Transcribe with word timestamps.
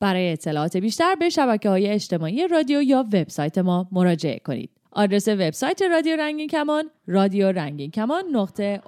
برای 0.00 0.32
اطلاعات 0.32 0.76
بیشتر 0.76 1.14
به 1.14 1.28
شبکه 1.28 1.68
های 1.68 1.86
اجتماعی 1.86 2.48
رادیو 2.48 2.82
یا 2.82 3.04
وبسایت 3.12 3.58
ما 3.58 3.88
مراجعه 3.92 4.38
کنید. 4.38 4.70
آدرس 4.92 5.28
وبسایت 5.28 5.82
رادیو 5.82 6.16
رنگین 6.16 6.48
کمان 6.48 6.90
رادیو 7.06 7.52
رنگین 7.52 7.90
کمان 7.90 8.24
نقطه 8.32 8.80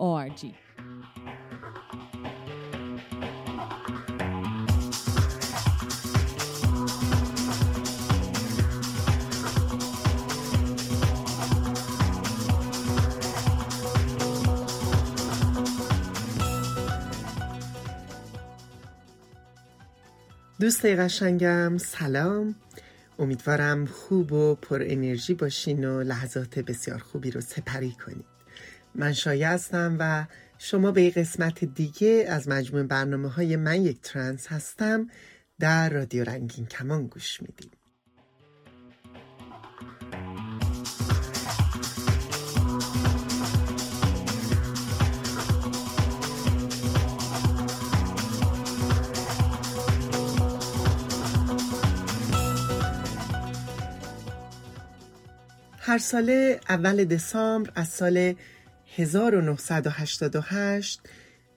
دوست 20.63 20.87
قشنگم 20.87 21.79
سلام. 21.79 22.55
امیدوارم 23.19 23.87
خوب 23.87 24.33
و 24.33 24.55
پر 24.55 24.83
انرژی 24.87 25.35
باشین 25.35 25.85
و 25.85 26.03
لحظات 26.03 26.59
بسیار 26.59 26.99
خوبی 26.99 27.31
رو 27.31 27.41
سپری 27.41 27.91
کنید 27.91 28.25
من 28.95 29.13
شایع 29.13 29.49
هستم 29.49 29.97
و 29.99 30.27
شما 30.59 30.91
به 30.91 31.11
قسمت 31.11 31.65
دیگه 31.65 32.27
از 32.29 32.49
مجموع 32.49 32.83
برنامه 32.83 33.29
های 33.29 33.57
من 33.57 33.83
یک 33.83 34.01
ترانس 34.01 34.47
هستم 34.47 35.11
در 35.59 35.91
رادیو 35.91 36.25
رنگین 36.25 36.67
کمان 36.67 37.07
گوش 37.07 37.43
می‌دید 37.43 37.82
هر 55.85 55.99
ساله 55.99 56.61
اول 56.69 57.05
دسامبر 57.05 57.73
از 57.75 57.89
سال 57.89 58.35
1988 58.97 61.01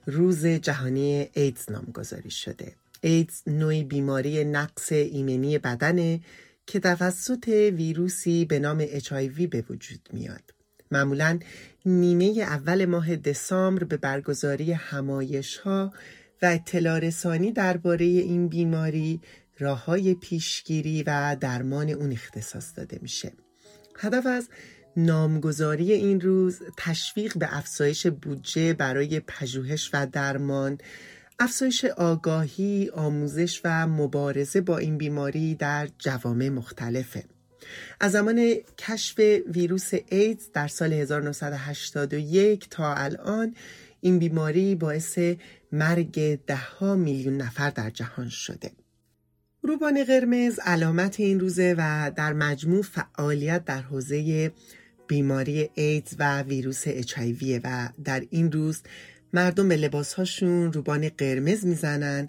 روز 0.06 0.46
جهانی 0.46 1.28
ایدز 1.32 1.70
نامگذاری 1.70 2.30
شده. 2.30 2.74
ایدز 3.00 3.42
نوعی 3.46 3.84
بیماری 3.84 4.44
نقص 4.44 4.92
ایمنی 4.92 5.58
بدنه 5.58 6.20
که 6.66 6.80
توسط 6.80 7.48
ویروسی 7.48 8.44
به 8.44 8.58
نام 8.58 8.86
HIV 8.86 9.46
به 9.50 9.64
وجود 9.70 10.08
میاد. 10.12 10.54
معمولا 10.90 11.38
نیمه 11.84 12.40
اول 12.40 12.84
ماه 12.84 13.16
دسامبر 13.16 13.84
به 13.84 13.96
برگزاری 13.96 14.72
همایش 14.72 15.56
ها 15.56 15.92
و 16.42 16.46
اطلاع 16.46 16.98
رسانی 16.98 17.52
درباره 17.52 18.04
این 18.04 18.48
بیماری 18.48 19.20
راه 19.58 19.84
های 19.84 20.14
پیشگیری 20.14 21.02
و 21.02 21.36
درمان 21.40 21.90
اون 21.90 22.12
اختصاص 22.12 22.72
داده 22.76 22.98
میشه. 23.02 23.32
هدف 23.98 24.26
از 24.26 24.48
نامگذاری 24.96 25.92
این 25.92 26.20
روز 26.20 26.62
تشویق 26.76 27.38
به 27.38 27.56
افزایش 27.56 28.06
بودجه 28.06 28.74
برای 28.74 29.20
پژوهش 29.20 29.90
و 29.92 30.06
درمان 30.06 30.78
افزایش 31.38 31.84
آگاهی، 31.84 32.90
آموزش 32.94 33.60
و 33.64 33.86
مبارزه 33.86 34.60
با 34.60 34.78
این 34.78 34.98
بیماری 34.98 35.54
در 35.54 35.88
جوامع 35.98 36.48
مختلفه. 36.48 37.24
از 38.00 38.12
زمان 38.12 38.54
کشف 38.78 39.20
ویروس 39.46 39.90
ایدز 40.08 40.44
در 40.52 40.68
سال 40.68 40.92
1981 40.92 42.68
تا 42.70 42.94
الان 42.94 43.54
این 44.00 44.18
بیماری 44.18 44.74
باعث 44.74 45.18
مرگ 45.72 46.40
دهها 46.46 46.94
میلیون 46.94 47.36
نفر 47.36 47.70
در 47.70 47.90
جهان 47.90 48.28
شده. 48.28 48.70
روبان 49.66 50.04
قرمز 50.04 50.58
علامت 50.58 51.20
این 51.20 51.40
روزه 51.40 51.74
و 51.78 52.12
در 52.16 52.32
مجموع 52.32 52.82
فعالیت 52.82 53.64
در 53.64 53.80
حوزه 53.80 54.52
بیماری 55.06 55.70
ایدز 55.74 56.16
و 56.18 56.42
ویروس 56.42 56.82
اچایویه 56.86 57.60
و 57.64 57.88
در 58.04 58.22
این 58.30 58.52
روز 58.52 58.82
مردم 59.32 59.68
به 59.68 59.76
لباسهاشون 59.76 60.72
روبان 60.72 61.08
قرمز 61.08 61.66
می‌زنن 61.66 62.28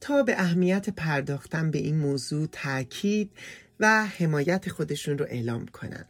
تا 0.00 0.22
به 0.22 0.40
اهمیت 0.40 0.90
پرداختن 0.90 1.70
به 1.70 1.78
این 1.78 1.98
موضوع 1.98 2.48
تاکید 2.52 3.30
و 3.80 4.06
حمایت 4.06 4.68
خودشون 4.68 5.18
رو 5.18 5.26
اعلام 5.28 5.66
کنن. 5.66 6.04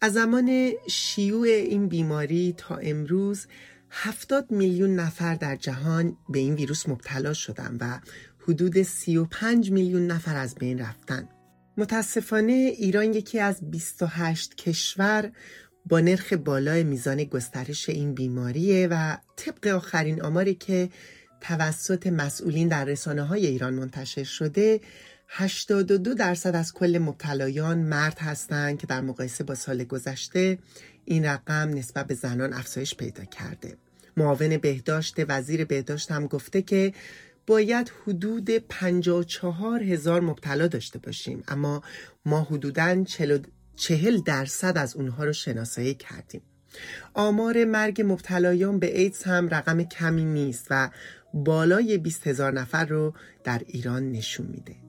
از 0.00 0.12
زمان 0.12 0.72
شیوع 0.90 1.46
این 1.46 1.88
بیماری 1.88 2.54
تا 2.56 2.76
امروز 2.76 3.46
هفتاد 3.90 4.50
میلیون 4.50 4.94
نفر 4.94 5.34
در 5.34 5.56
جهان 5.56 6.16
به 6.28 6.38
این 6.38 6.54
ویروس 6.54 6.88
مبتلا 6.88 7.32
شدن 7.32 7.76
و 7.80 7.98
حدود 8.48 8.82
35 8.82 9.70
میلیون 9.70 10.06
نفر 10.06 10.36
از 10.36 10.54
بین 10.54 10.78
رفتن. 10.78 11.28
متاسفانه 11.76 12.52
ایران 12.52 13.14
یکی 13.14 13.38
از 13.38 13.70
28 13.70 14.54
کشور 14.54 15.32
با 15.86 16.00
نرخ 16.00 16.32
بالای 16.32 16.84
میزان 16.84 17.24
گسترش 17.24 17.88
این 17.88 18.14
بیماریه 18.14 18.88
و 18.90 19.16
طبق 19.36 19.66
آخرین 19.66 20.22
آماری 20.22 20.54
که 20.54 20.88
توسط 21.40 22.06
مسئولین 22.06 22.68
در 22.68 22.84
رسانه 22.84 23.22
های 23.22 23.46
ایران 23.46 23.74
منتشر 23.74 24.24
شده 24.24 24.80
82 25.28 26.14
درصد 26.14 26.56
از 26.56 26.72
کل 26.72 26.98
مبتلایان 26.98 27.78
مرد 27.78 28.18
هستند 28.18 28.78
که 28.78 28.86
در 28.86 29.00
مقایسه 29.00 29.44
با 29.44 29.54
سال 29.54 29.84
گذشته 29.84 30.58
این 31.04 31.24
رقم 31.24 31.68
نسبت 31.68 32.06
به 32.06 32.14
زنان 32.14 32.52
افزایش 32.52 32.94
پیدا 32.94 33.24
کرده. 33.24 33.76
معاون 34.16 34.56
بهداشت 34.56 35.14
وزیر 35.28 35.64
بهداشت 35.64 36.10
هم 36.10 36.26
گفته 36.26 36.62
که 36.62 36.92
باید 37.48 37.92
حدود 38.06 38.50
54 38.50 39.82
هزار 39.82 40.20
مبتلا 40.20 40.66
داشته 40.66 40.98
باشیم. 40.98 41.42
اما 41.48 41.82
ما 42.24 42.42
حدوداً 42.42 43.04
40 43.76 44.20
درصد 44.24 44.78
از 44.78 44.96
اونها 44.96 45.24
رو 45.24 45.32
شناسایی 45.32 45.94
کردیم. 45.94 46.42
آمار 47.14 47.64
مرگ 47.64 48.02
مبتلایان 48.06 48.78
به 48.78 49.00
ایدز 49.00 49.22
هم 49.22 49.48
رقم 49.48 49.82
کمی 49.82 50.24
نیست 50.24 50.66
و 50.70 50.90
بالای 51.34 51.98
20 51.98 52.26
هزار 52.26 52.52
نفر 52.52 52.84
رو 52.84 53.14
در 53.44 53.62
ایران 53.66 54.12
نشون 54.12 54.46
میده. 54.46 54.87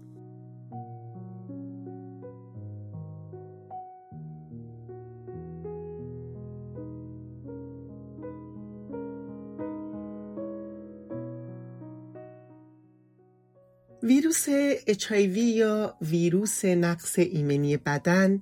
ویروس 14.48 14.80
HIV 14.88 15.38
یا 15.38 15.98
ویروس 16.02 16.66
نقص 16.66 17.20
ایمنی 17.20 17.78
بدن 17.78 18.42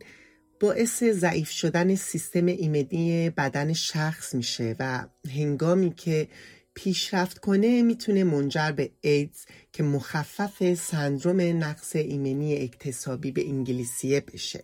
باعث 0.59 1.03
ضعیف 1.03 1.49
شدن 1.49 1.95
سیستم 1.95 2.45
ایمنی 2.45 3.29
بدن 3.29 3.73
شخص 3.73 4.35
میشه 4.35 4.75
و 4.79 5.07
هنگامی 5.35 5.93
که 5.93 6.27
پیشرفت 6.73 7.37
کنه 7.37 7.81
می‌تونه 7.81 8.23
منجر 8.23 8.71
به 8.71 8.91
ایدز 9.01 9.45
که 9.73 9.83
مخفف 9.83 10.73
سندروم 10.73 11.63
نقص 11.63 11.95
ایمنی 11.95 12.55
اکتسابی 12.55 13.31
به 13.31 13.47
انگلیسیه 13.47 14.21
بشه. 14.21 14.63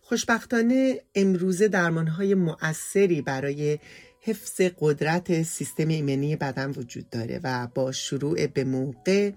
خوشبختانه 0.00 1.00
امروزه 1.14 1.68
درمانهای 1.68 2.34
مؤثری 2.34 3.22
برای 3.22 3.78
حفظ 4.26 4.60
قدرت 4.78 5.42
سیستم 5.42 5.88
ایمنی 5.88 6.36
بدن 6.36 6.70
وجود 6.70 7.10
داره 7.10 7.40
و 7.44 7.68
با 7.74 7.92
شروع 7.92 8.46
به 8.46 8.64
موقع 8.64 9.32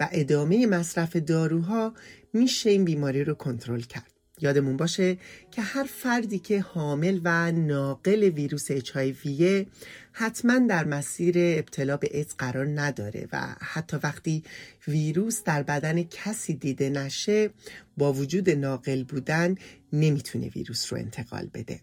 و 0.00 0.08
ادامه 0.12 0.66
مصرف 0.66 1.16
داروها 1.16 1.94
میشه 2.32 2.70
این 2.70 2.84
بیماری 2.84 3.24
رو 3.24 3.34
کنترل 3.34 3.80
کرد. 3.80 4.10
یادمون 4.40 4.76
باشه 4.76 5.16
که 5.50 5.62
هر 5.62 5.84
فردی 5.84 6.38
که 6.38 6.60
حامل 6.60 7.20
و 7.24 7.52
ناقل 7.52 8.22
ویروس 8.22 8.70
اچایویه 8.70 9.66
حتما 10.12 10.58
در 10.58 10.84
مسیر 10.84 11.34
ابتلا 11.38 11.96
به 11.96 12.08
ایدز 12.12 12.34
قرار 12.38 12.66
نداره 12.66 13.28
و 13.32 13.56
حتی 13.60 13.96
وقتی 14.02 14.42
ویروس 14.88 15.42
در 15.42 15.62
بدن 15.62 16.02
کسی 16.02 16.54
دیده 16.54 16.90
نشه 16.90 17.50
با 17.96 18.12
وجود 18.12 18.50
ناقل 18.50 19.04
بودن 19.04 19.54
نمی‌تونه 19.92 20.48
ویروس 20.48 20.92
رو 20.92 20.98
انتقال 20.98 21.50
بده. 21.54 21.80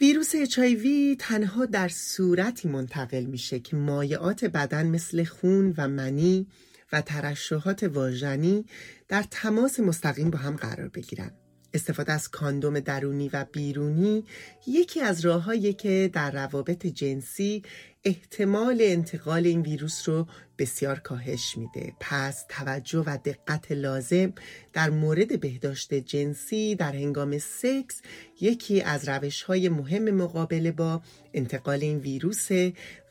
ویروس 0.00 0.34
اچایوی 0.34 1.16
تنها 1.18 1.66
در 1.66 1.88
صورتی 1.88 2.68
منتقل 2.68 3.24
میشه 3.24 3.58
که 3.58 3.76
مایعات 3.76 4.44
بدن 4.44 4.86
مثل 4.86 5.24
خون 5.24 5.74
و 5.78 5.88
منی 5.88 6.46
و 6.92 7.00
ترشحات 7.00 7.82
واژنی 7.82 8.64
در 9.08 9.24
تماس 9.30 9.80
مستقیم 9.80 10.30
با 10.30 10.38
هم 10.38 10.56
قرار 10.56 10.88
بگیرن. 10.88 11.30
استفاده 11.74 12.12
از 12.12 12.28
کاندوم 12.28 12.80
درونی 12.80 13.28
و 13.32 13.46
بیرونی 13.52 14.24
یکی 14.66 15.00
از 15.00 15.20
راههایی 15.20 15.72
که 15.72 16.10
در 16.12 16.30
روابط 16.30 16.86
جنسی 16.86 17.62
احتمال 18.06 18.78
انتقال 18.80 19.46
این 19.46 19.60
ویروس 19.60 20.08
رو 20.08 20.26
بسیار 20.58 20.98
کاهش 20.98 21.58
میده. 21.58 21.92
پس 22.00 22.44
توجه 22.48 23.02
و 23.06 23.18
دقت 23.24 23.72
لازم 23.72 24.32
در 24.72 24.90
مورد 24.90 25.40
بهداشت 25.40 25.94
جنسی 25.94 26.74
در 26.74 26.92
هنگام 26.92 27.38
سکس 27.38 28.00
یکی 28.40 28.82
از 28.82 29.08
روش 29.08 29.42
های 29.42 29.68
مهم 29.68 30.10
مقابله 30.10 30.72
با 30.72 31.02
انتقال 31.34 31.78
این 31.80 31.98
ویروس 31.98 32.48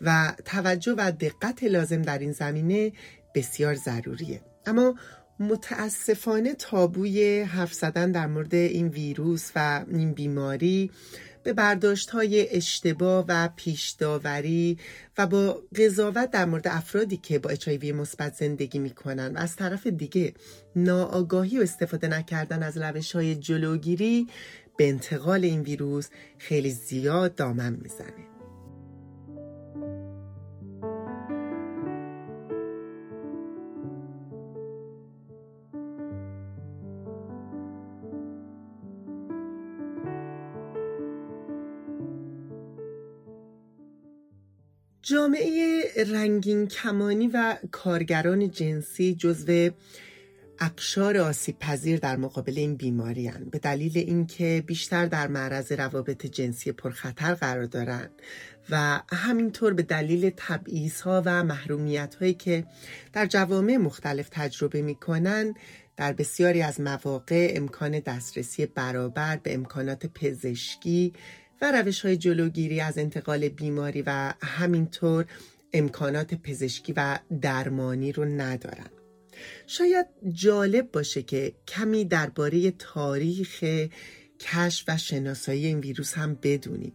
و 0.01 0.33
توجه 0.45 0.95
و 0.97 1.11
دقت 1.11 1.63
لازم 1.63 2.01
در 2.01 2.19
این 2.19 2.31
زمینه 2.31 2.91
بسیار 3.35 3.75
ضروریه. 3.75 4.41
اما 4.65 4.95
متاسفانه 5.39 6.53
تابوی 6.53 7.41
حرف 7.41 7.73
زدن 7.73 8.11
در 8.11 8.27
مورد 8.27 8.55
این 8.55 8.87
ویروس 8.87 9.51
و 9.55 9.85
این 9.91 10.13
بیماری 10.13 10.91
به 11.45 11.53
برداشت 11.53 12.09
های 12.09 12.55
اشتباه 12.55 13.25
و 13.27 13.49
پیشداوری 13.55 14.77
و 15.17 15.27
با 15.27 15.61
قضاوت 15.75 16.31
در 16.31 16.45
مورد 16.45 16.67
افرادی 16.67 17.17
که 17.17 17.39
با 17.39 17.49
اچایوی 17.49 17.91
مثبت 17.91 18.35
زندگی 18.35 18.79
می‌کنن 18.79 19.35
و 19.35 19.37
از 19.37 19.55
طرف 19.55 19.87
دیگه 19.87 20.33
ناآگاهی 20.75 21.59
و 21.59 21.61
استفاده 21.61 22.07
نکردن 22.07 22.63
از 22.63 22.77
روش 22.77 23.15
های 23.15 23.35
جلوگیری 23.35 24.27
به 24.77 24.89
انتقال 24.89 25.43
این 25.43 25.61
ویروس 25.61 26.07
خیلی 26.37 26.71
زیاد 26.71 27.35
دامن 27.35 27.77
می‌زنه. 27.81 28.34
جامعه 45.35 45.83
رنگین 46.13 46.67
کمانی 46.67 47.27
و 47.27 47.57
کارگران 47.71 48.51
جنسی 48.51 49.15
جزو 49.15 49.69
اقشار 50.59 51.17
آسیب 51.17 51.59
پذیر 51.59 51.99
در 51.99 52.15
مقابل 52.15 52.53
این 52.57 52.75
بیماری 52.75 53.27
هن. 53.27 53.45
به 53.45 53.59
دلیل 53.59 53.97
اینکه 53.97 54.63
بیشتر 54.67 55.05
در 55.05 55.27
معرض 55.27 55.71
روابط 55.71 56.25
جنسی 56.25 56.71
پرخطر 56.71 57.33
قرار 57.33 57.65
دارند 57.65 58.11
و 58.69 59.01
همینطور 59.13 59.73
به 59.73 59.83
دلیل 59.83 60.31
تبعیض 60.37 61.01
ها 61.01 61.23
و 61.25 61.43
محرومیت 61.43 62.15
هایی 62.15 62.33
که 62.33 62.65
در 63.13 63.25
جوامع 63.25 63.77
مختلف 63.77 64.29
تجربه 64.31 64.81
می‌کنن 64.81 65.53
در 65.97 66.13
بسیاری 66.13 66.61
از 66.61 66.81
مواقع 66.81 67.53
امکان 67.55 67.99
دسترسی 67.99 68.65
برابر 68.65 69.37
به 69.37 69.53
امکانات 69.53 70.05
پزشکی 70.05 71.13
و 71.61 71.71
روش 71.71 72.05
های 72.05 72.17
جلوگیری 72.17 72.81
از 72.81 72.97
انتقال 72.97 73.49
بیماری 73.49 74.01
و 74.01 74.33
همینطور 74.41 75.25
امکانات 75.73 76.33
پزشکی 76.33 76.93
و 76.97 77.19
درمانی 77.41 78.11
رو 78.11 78.25
ندارن. 78.25 78.89
شاید 79.67 80.05
جالب 80.33 80.91
باشه 80.91 81.21
که 81.21 81.53
کمی 81.67 82.05
درباره 82.05 82.71
تاریخ 82.71 83.63
کشف 84.39 84.83
و 84.87 84.97
شناسایی 84.97 85.65
این 85.65 85.79
ویروس 85.79 86.13
هم 86.13 86.35
بدونیم. 86.43 86.93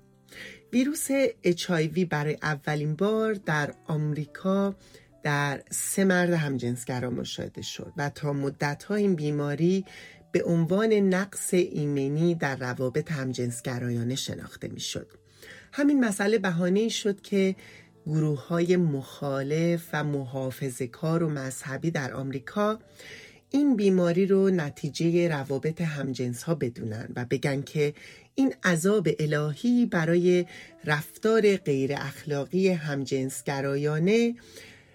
ویروس 0.72 1.10
HIV 1.44 1.98
برای 2.10 2.38
اولین 2.42 2.94
بار 2.94 3.34
در 3.34 3.74
آمریکا 3.86 4.76
در 5.22 5.62
سه 5.70 6.04
مرد 6.04 6.30
همجنسگرا 6.30 7.10
مشاهده 7.10 7.62
شد 7.62 7.92
و 7.96 8.10
تا 8.10 8.32
مدت 8.32 8.90
این 8.90 9.14
بیماری 9.14 9.84
به 10.32 10.44
عنوان 10.44 10.93
نقص 10.93 11.55
ایمنی 11.55 12.35
در 12.35 12.56
روابط 12.56 13.12
همجنسگرایانه 13.12 14.15
شناخته 14.15 14.69
می‌شد. 14.69 15.06
همین 15.73 16.05
مسئله 16.05 16.38
بهانه 16.38 16.88
شد 16.88 17.21
که 17.21 17.56
گروه 18.06 18.47
های 18.47 18.77
مخالف 18.77 19.88
و 19.93 20.05
محافظ 20.05 20.82
کار 20.82 21.23
و 21.23 21.29
مذهبی 21.29 21.91
در 21.91 22.15
آمریکا 22.15 22.79
این 23.50 23.77
بیماری 23.77 24.27
رو 24.27 24.50
نتیجه 24.50 25.29
روابط 25.29 25.81
همجنس 25.81 26.43
ها 26.43 26.55
بدونن 26.55 27.09
و 27.17 27.25
بگن 27.31 27.62
که 27.62 27.94
این 28.35 28.55
عذاب 28.65 29.09
الهی 29.19 29.87
برای 29.87 30.47
رفتار 30.85 31.56
غیر 31.56 31.93
اخلاقی 31.97 32.69
همجنسگرایانه 32.69 34.35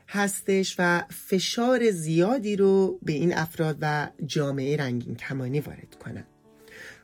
هستش 0.08 0.76
و 0.80 1.04
فشار 1.10 1.92
زیادی 1.92 2.56
رو 2.56 3.00
به 3.02 3.14
این 3.14 3.38
افراد 3.38 3.78
و 3.82 4.08
جامعه 4.26 4.78
رنگین 4.78 5.16
کمانی 5.16 5.60
وارد 5.60 5.96
کنند. 6.04 6.28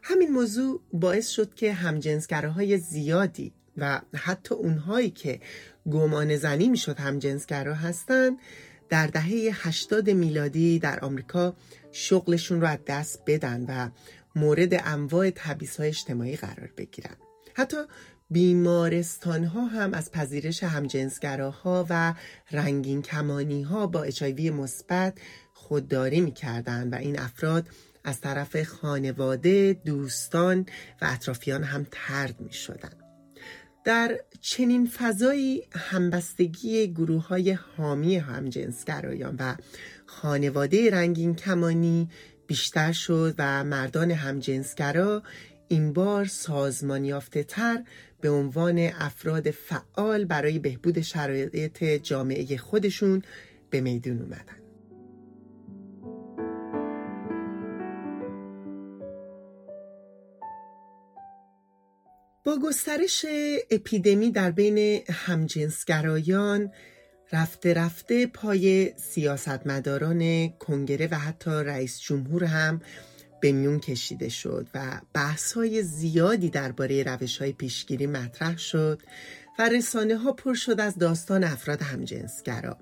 همین 0.01 0.31
موضوع 0.31 0.81
باعث 0.93 1.29
شد 1.29 1.53
که 1.53 1.73
همجنسگراهای 1.73 2.77
زیادی 2.77 3.53
و 3.77 4.01
حتی 4.15 4.55
اونهایی 4.55 5.09
که 5.09 5.39
گمان 5.91 6.37
زنی 6.37 6.69
می‌شد 6.69 6.99
همجنسگرا 6.99 7.73
هستند 7.73 8.37
در 8.89 9.07
دهه 9.07 9.67
80 9.67 10.09
میلادی 10.09 10.79
در 10.79 10.99
آمریکا 10.99 11.55
شغلشون 11.91 12.61
رو 12.61 12.67
از 12.67 12.79
دست 12.87 13.23
بدن 13.27 13.65
و 13.67 13.89
مورد 14.35 14.73
انواع 14.73 15.29
تبعیض 15.29 15.77
های 15.77 15.87
اجتماعی 15.87 16.35
قرار 16.35 16.69
بگیرن 16.77 17.15
حتی 17.53 17.77
بیمارستان 18.31 19.43
ها 19.43 19.65
هم 19.65 19.93
از 19.93 20.11
پذیرش 20.11 20.63
همجنسگراها 20.63 21.85
و 21.89 22.13
رنگین 22.51 23.01
کمانی 23.01 23.61
ها 23.61 23.87
با 23.87 24.03
اچایوی 24.03 24.49
مثبت 24.49 25.17
خودداری 25.53 26.21
می‌کردن 26.21 26.89
و 26.89 26.95
این 26.95 27.19
افراد 27.19 27.67
از 28.03 28.21
طرف 28.21 28.63
خانواده، 28.63 29.73
دوستان 29.85 30.65
و 31.01 31.09
اطرافیان 31.13 31.63
هم 31.63 31.87
ترد 31.91 32.41
می 32.41 32.53
شدن. 32.53 32.91
در 33.85 34.19
چنین 34.41 34.87
فضایی 34.87 35.63
همبستگی 35.71 36.93
گروه 36.93 37.27
های 37.27 37.51
حامی 37.51 38.15
همجنسگرایان 38.17 39.35
و 39.39 39.55
خانواده 40.05 40.91
رنگین 40.91 41.35
کمانی 41.35 42.09
بیشتر 42.47 42.91
شد 42.91 43.35
و 43.37 43.63
مردان 43.63 44.11
همجنسگرا 44.11 45.23
این 45.67 45.93
بار 45.93 46.25
سازمان 46.25 47.05
یافته 47.05 47.43
تر 47.43 47.83
به 48.21 48.29
عنوان 48.29 48.79
افراد 48.79 49.51
فعال 49.51 50.25
برای 50.25 50.59
بهبود 50.59 51.01
شرایط 51.01 51.83
جامعه 51.83 52.57
خودشون 52.57 53.21
به 53.69 53.81
میدون 53.81 54.21
اومدن. 54.21 54.61
با 62.43 62.59
گسترش 62.63 63.25
اپیدمی 63.71 64.31
در 64.31 64.51
بین 64.51 65.03
همجنسگرایان 65.09 66.71
رفته 67.33 67.73
رفته 67.73 68.27
پای 68.27 68.93
سیاستمداران 68.97 70.49
کنگره 70.49 71.07
و 71.11 71.15
حتی 71.15 71.51
رئیس 71.51 71.99
جمهور 71.99 72.43
هم 72.43 72.81
به 73.41 73.51
میون 73.51 73.79
کشیده 73.79 74.29
شد 74.29 74.67
و 74.73 75.01
بحث 75.13 75.53
های 75.53 75.83
زیادی 75.83 76.49
درباره 76.49 77.03
روش 77.03 77.37
های 77.37 77.51
پیشگیری 77.51 78.07
مطرح 78.07 78.57
شد 78.57 79.01
و 79.59 79.69
رسانه 79.69 80.17
ها 80.17 80.31
پر 80.31 80.53
شد 80.53 80.79
از 80.79 80.97
داستان 80.97 81.43
افراد 81.43 81.81
همجنسگرا. 81.81 82.77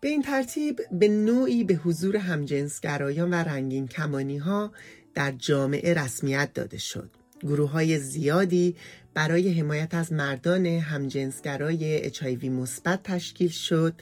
به 0.00 0.08
این 0.08 0.22
ترتیب 0.22 0.80
به 0.92 1.08
نوعی 1.08 1.64
به 1.64 1.74
حضور 1.74 2.16
همجنسگرایان 2.16 3.30
و 3.30 3.34
رنگین 3.34 3.88
کمانی 3.88 4.38
ها 4.38 4.72
در 5.14 5.32
جامعه 5.32 5.94
رسمیت 5.94 6.52
داده 6.54 6.78
شد. 6.78 7.10
گروه 7.42 7.70
های 7.70 7.98
زیادی 7.98 8.76
برای 9.14 9.52
حمایت 9.52 9.94
از 9.94 10.12
مردان 10.12 10.66
همجنسگرای 10.66 12.04
اچایوی 12.06 12.48
مثبت 12.48 13.02
تشکیل 13.02 13.48
شد 13.48 13.94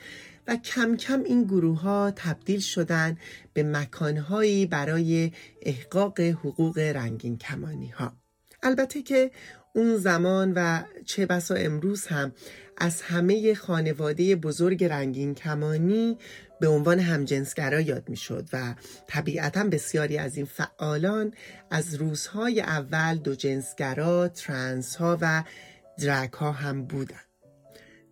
و 0.46 0.56
کم 0.56 0.96
کم 0.96 1.22
این 1.22 1.44
گروه 1.44 1.80
ها 1.80 2.12
تبدیل 2.16 2.60
شدن 2.60 3.18
به 3.52 3.62
مکانهایی 3.62 4.66
برای 4.66 5.32
احقاق 5.62 6.20
حقوق 6.20 6.78
رنگین 6.78 7.38
کمانی 7.38 7.88
ها 7.88 8.12
البته 8.62 9.02
که 9.02 9.30
اون 9.74 9.96
زمان 9.96 10.52
و 10.56 10.82
چه 11.04 11.26
بسا 11.26 11.54
امروز 11.54 12.06
هم 12.06 12.32
از 12.78 13.02
همه 13.02 13.54
خانواده 13.54 14.36
بزرگ 14.36 14.84
رنگین 14.84 15.34
کمانی 15.34 16.18
به 16.60 16.68
عنوان 16.68 16.98
همجنسگرا 16.98 17.80
یاد 17.80 18.08
می‌شد 18.08 18.48
و 18.52 18.74
طبیعتا 19.06 19.64
بسیاری 19.64 20.18
از 20.18 20.36
این 20.36 20.46
فعالان 20.46 21.34
از 21.70 21.94
روزهای 21.94 22.60
اول 22.60 23.16
دو 23.16 23.34
جنسگرا، 23.34 24.28
ترنس 24.28 24.96
ها 24.96 25.18
و 25.20 25.44
درک 25.98 26.32
ها 26.32 26.52
هم 26.52 26.84
بودند. 26.84 27.31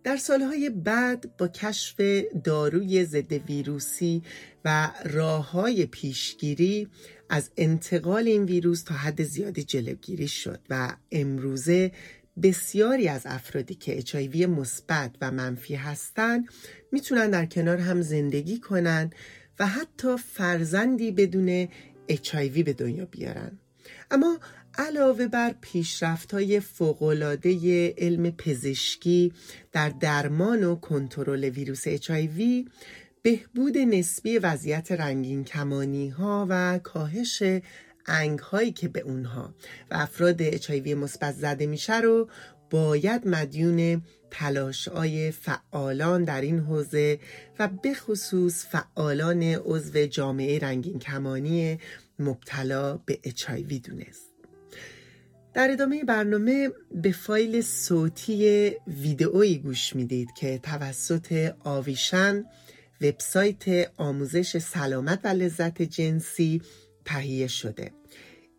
در 0.03 0.17
سالهای 0.17 0.69
بعد 0.69 1.37
با 1.37 1.47
کشف 1.47 2.01
داروی 2.43 3.05
ضد 3.05 3.31
ویروسی 3.31 4.23
و 4.65 4.91
راه 5.05 5.51
های 5.51 5.85
پیشگیری 5.85 6.87
از 7.29 7.51
انتقال 7.57 8.27
این 8.27 8.43
ویروس 8.43 8.83
تا 8.83 8.95
حد 8.95 9.23
زیادی 9.23 9.63
جلوگیری 9.63 10.27
شد 10.27 10.59
و 10.69 10.95
امروزه 11.11 11.91
بسیاری 12.43 13.07
از 13.07 13.21
افرادی 13.25 13.75
که 13.75 13.97
اچایوی 13.97 14.45
مثبت 14.45 15.15
و 15.21 15.31
منفی 15.31 15.75
هستند 15.75 16.49
می‌تونن 16.91 17.29
در 17.29 17.45
کنار 17.45 17.77
هم 17.77 18.01
زندگی 18.01 18.59
کنن 18.59 19.09
و 19.59 19.67
حتی 19.67 20.17
فرزندی 20.17 21.11
بدون 21.11 21.67
اچایوی 22.07 22.63
به 22.63 22.73
دنیا 22.73 23.05
بیارن. 23.05 23.59
اما 24.11 24.39
علاوه 24.77 25.27
بر 25.27 25.55
پیشرفت 25.61 26.33
های 26.33 26.59
فوقلاده 26.59 27.93
علم 27.97 28.31
پزشکی 28.31 29.33
در 29.71 29.89
درمان 29.89 30.63
و 30.63 30.75
کنترل 30.75 31.43
ویروس 31.43 31.83
اچایوی 31.85 32.65
بهبود 33.21 33.77
نسبی 33.77 34.37
وضعیت 34.37 34.91
رنگین 34.91 35.43
کمانی 35.43 36.09
ها 36.09 36.47
و 36.49 36.79
کاهش 36.83 37.43
انگ 38.05 38.39
هایی 38.39 38.71
که 38.71 38.87
به 38.87 38.99
اونها 38.99 39.53
و 39.91 39.95
افراد 39.95 40.41
اچایوی 40.41 40.93
مثبت 40.93 41.33
زده 41.33 41.65
میشه 41.65 41.99
رو 41.99 42.29
باید 42.69 43.27
مدیون 43.27 44.01
تلاش 44.31 44.87
های 44.87 45.31
فعالان 45.31 46.23
در 46.23 46.41
این 46.41 46.59
حوزه 46.59 47.19
و 47.59 47.67
به 47.67 47.93
خصوص 47.93 48.65
فعالان 48.65 49.43
عضو 49.43 50.05
جامعه 50.05 50.59
رنگین 50.59 50.99
کمانی 50.99 51.79
مبتلا 52.21 52.97
به 52.97 53.19
اچایوی 53.23 53.79
دونست. 53.79 54.31
در 55.53 55.71
ادامه 55.71 56.03
برنامه 56.03 56.69
به 56.91 57.11
فایل 57.11 57.61
صوتی 57.61 58.71
ویدئویی 58.87 59.57
گوش 59.57 59.95
می‌دید 59.95 60.33
که 60.33 60.57
توسط 60.57 61.53
آویشن 61.59 62.45
وبسایت 63.01 63.91
آموزش 63.97 64.57
سلامت 64.57 65.19
و 65.23 65.27
لذت 65.27 65.81
جنسی 65.81 66.61
تهیه 67.05 67.47
شده. 67.47 67.91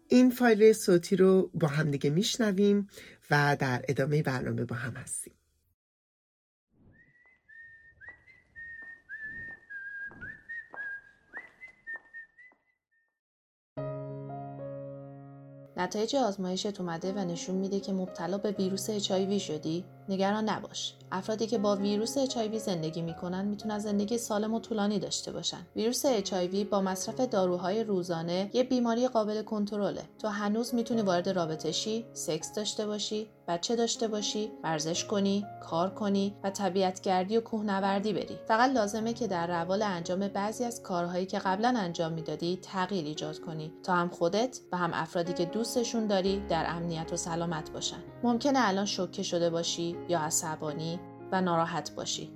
این 0.08 0.30
فایل 0.30 0.72
صوتی 0.72 1.16
رو 1.16 1.50
با 1.54 1.68
هم 1.68 1.90
دیگه 1.90 2.10
میشنویم 2.10 2.88
و 3.30 3.56
در 3.60 3.84
ادامه 3.88 4.22
برنامه 4.22 4.64
با 4.64 4.76
هم 4.76 4.92
هستیم. 4.92 5.32
نتایج 15.76 16.16
آزمایشت 16.16 16.80
اومده 16.80 17.12
و 17.12 17.18
نشون 17.18 17.54
میده 17.54 17.80
که 17.80 17.92
مبتلا 17.92 18.38
به 18.38 18.50
ویروس 18.50 18.90
اچ 18.90 19.12
شدی. 19.38 19.84
نگران 20.08 20.48
نباش. 20.48 20.94
افرادی 21.12 21.46
که 21.46 21.58
با 21.58 21.76
ویروس 21.76 22.18
اچ 22.18 22.38
زندگی 22.58 23.02
می‌کنن 23.02 23.44
می‌تونن 23.44 23.78
زندگی 23.78 24.18
سالم 24.18 24.54
و 24.54 24.60
طولانی 24.60 24.98
داشته 24.98 25.32
باشن. 25.32 25.66
ویروس 25.76 26.04
اچ 26.04 26.34
با 26.70 26.80
مصرف 26.80 27.20
داروهای 27.20 27.84
روزانه 27.84 28.50
یه 28.52 28.62
بیماری 28.62 29.08
قابل 29.08 29.42
کنترله. 29.42 30.02
تو 30.18 30.28
هنوز 30.28 30.74
می‌تونی 30.74 31.02
وارد 31.02 31.28
رابطه 31.28 31.72
شی 31.72 32.06
سکس 32.12 32.54
داشته 32.54 32.86
باشی 32.86 33.28
بچه 33.48 33.76
داشته 33.76 34.08
باشی 34.08 34.50
ورزش 34.64 35.04
کنی 35.04 35.46
کار 35.62 35.90
کنی 35.90 36.34
و 36.44 36.50
طبیعتگردی 36.50 37.36
و 37.36 37.40
کوهنوردی 37.40 38.12
بری. 38.12 38.38
فقط 38.48 38.70
لازمه 38.70 39.12
که 39.12 39.26
در 39.26 39.46
روال 39.46 39.82
انجام 39.82 40.28
بعضی 40.28 40.64
از 40.64 40.82
کارهایی 40.82 41.26
که 41.26 41.38
قبلا 41.38 41.74
انجام 41.76 42.12
می‌دادی 42.12 42.58
تغییر 42.62 43.04
ایجاد 43.04 43.38
کنی. 43.38 43.72
تا 43.82 43.92
هم 43.92 44.08
خودت 44.08 44.60
و 44.72 44.76
هم 44.76 44.90
افرادی 44.94 45.32
که 45.32 45.44
دوستشون 45.44 46.06
داری 46.06 46.42
در 46.48 46.64
امنیت 46.68 47.12
و 47.12 47.16
سلامت 47.16 47.70
باشن. 47.70 48.02
ممکنه 48.22 48.68
الان 48.68 48.86
شوکه 48.86 49.22
شده 49.22 49.50
باشی 49.50 49.96
یا 50.08 50.20
عصبانی 50.20 51.00
و 51.32 51.40
ناراحت 51.40 51.94
باشی 51.94 52.30